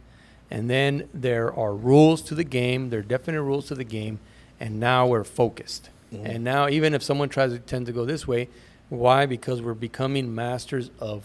[0.51, 2.91] and then there are rules to the game.
[2.91, 4.20] There are definite rules to the game,
[4.61, 5.90] and now we're focused.
[6.12, 8.48] And now even if someone tries to tend to go this way,
[8.88, 9.26] why?
[9.26, 11.24] Because we're becoming masters of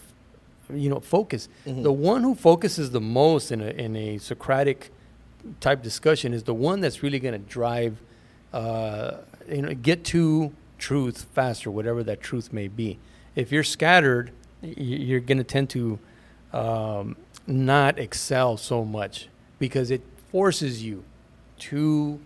[0.74, 4.90] you know focus the one who focuses the most in a in a socratic
[5.60, 8.02] type discussion is the one that's really going to drive
[8.52, 9.18] uh,
[9.48, 12.98] you know get to truth faster whatever that truth may be
[13.36, 15.98] if you're scattered you're going to tend to
[16.52, 17.16] um,
[17.46, 19.28] not excel so much
[19.60, 21.04] because it forces you
[21.58, 22.18] to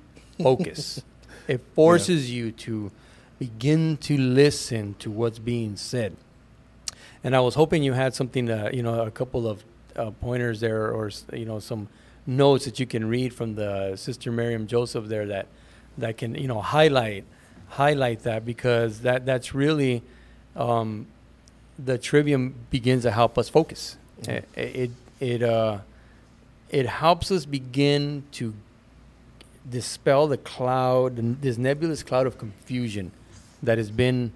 [0.43, 1.03] focus.
[1.49, 2.93] It forces you to
[3.41, 6.14] begin to listen to what's being said.
[7.24, 9.64] And I was hoping you had something, uh, you know, a couple of
[9.97, 11.88] uh, pointers there, or you know, some
[12.24, 15.49] notes that you can read from the Sister Miriam Joseph there that
[15.99, 17.24] that can, you know, highlight
[17.70, 20.03] highlight that because that that's really
[20.57, 21.07] um,
[21.78, 23.97] the trivium begins to help us focus.
[24.22, 25.78] It it it, uh,
[26.70, 28.55] it helps us begin to
[29.68, 33.12] dispel the cloud, this nebulous cloud of confusion
[33.62, 34.32] that has been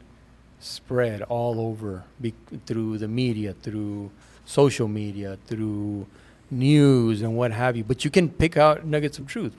[0.60, 2.34] spread all over be,
[2.66, 4.10] through the media, through
[4.44, 6.06] social media, through
[6.50, 7.84] news and what have you.
[7.84, 9.52] But you can pick out nuggets of truth.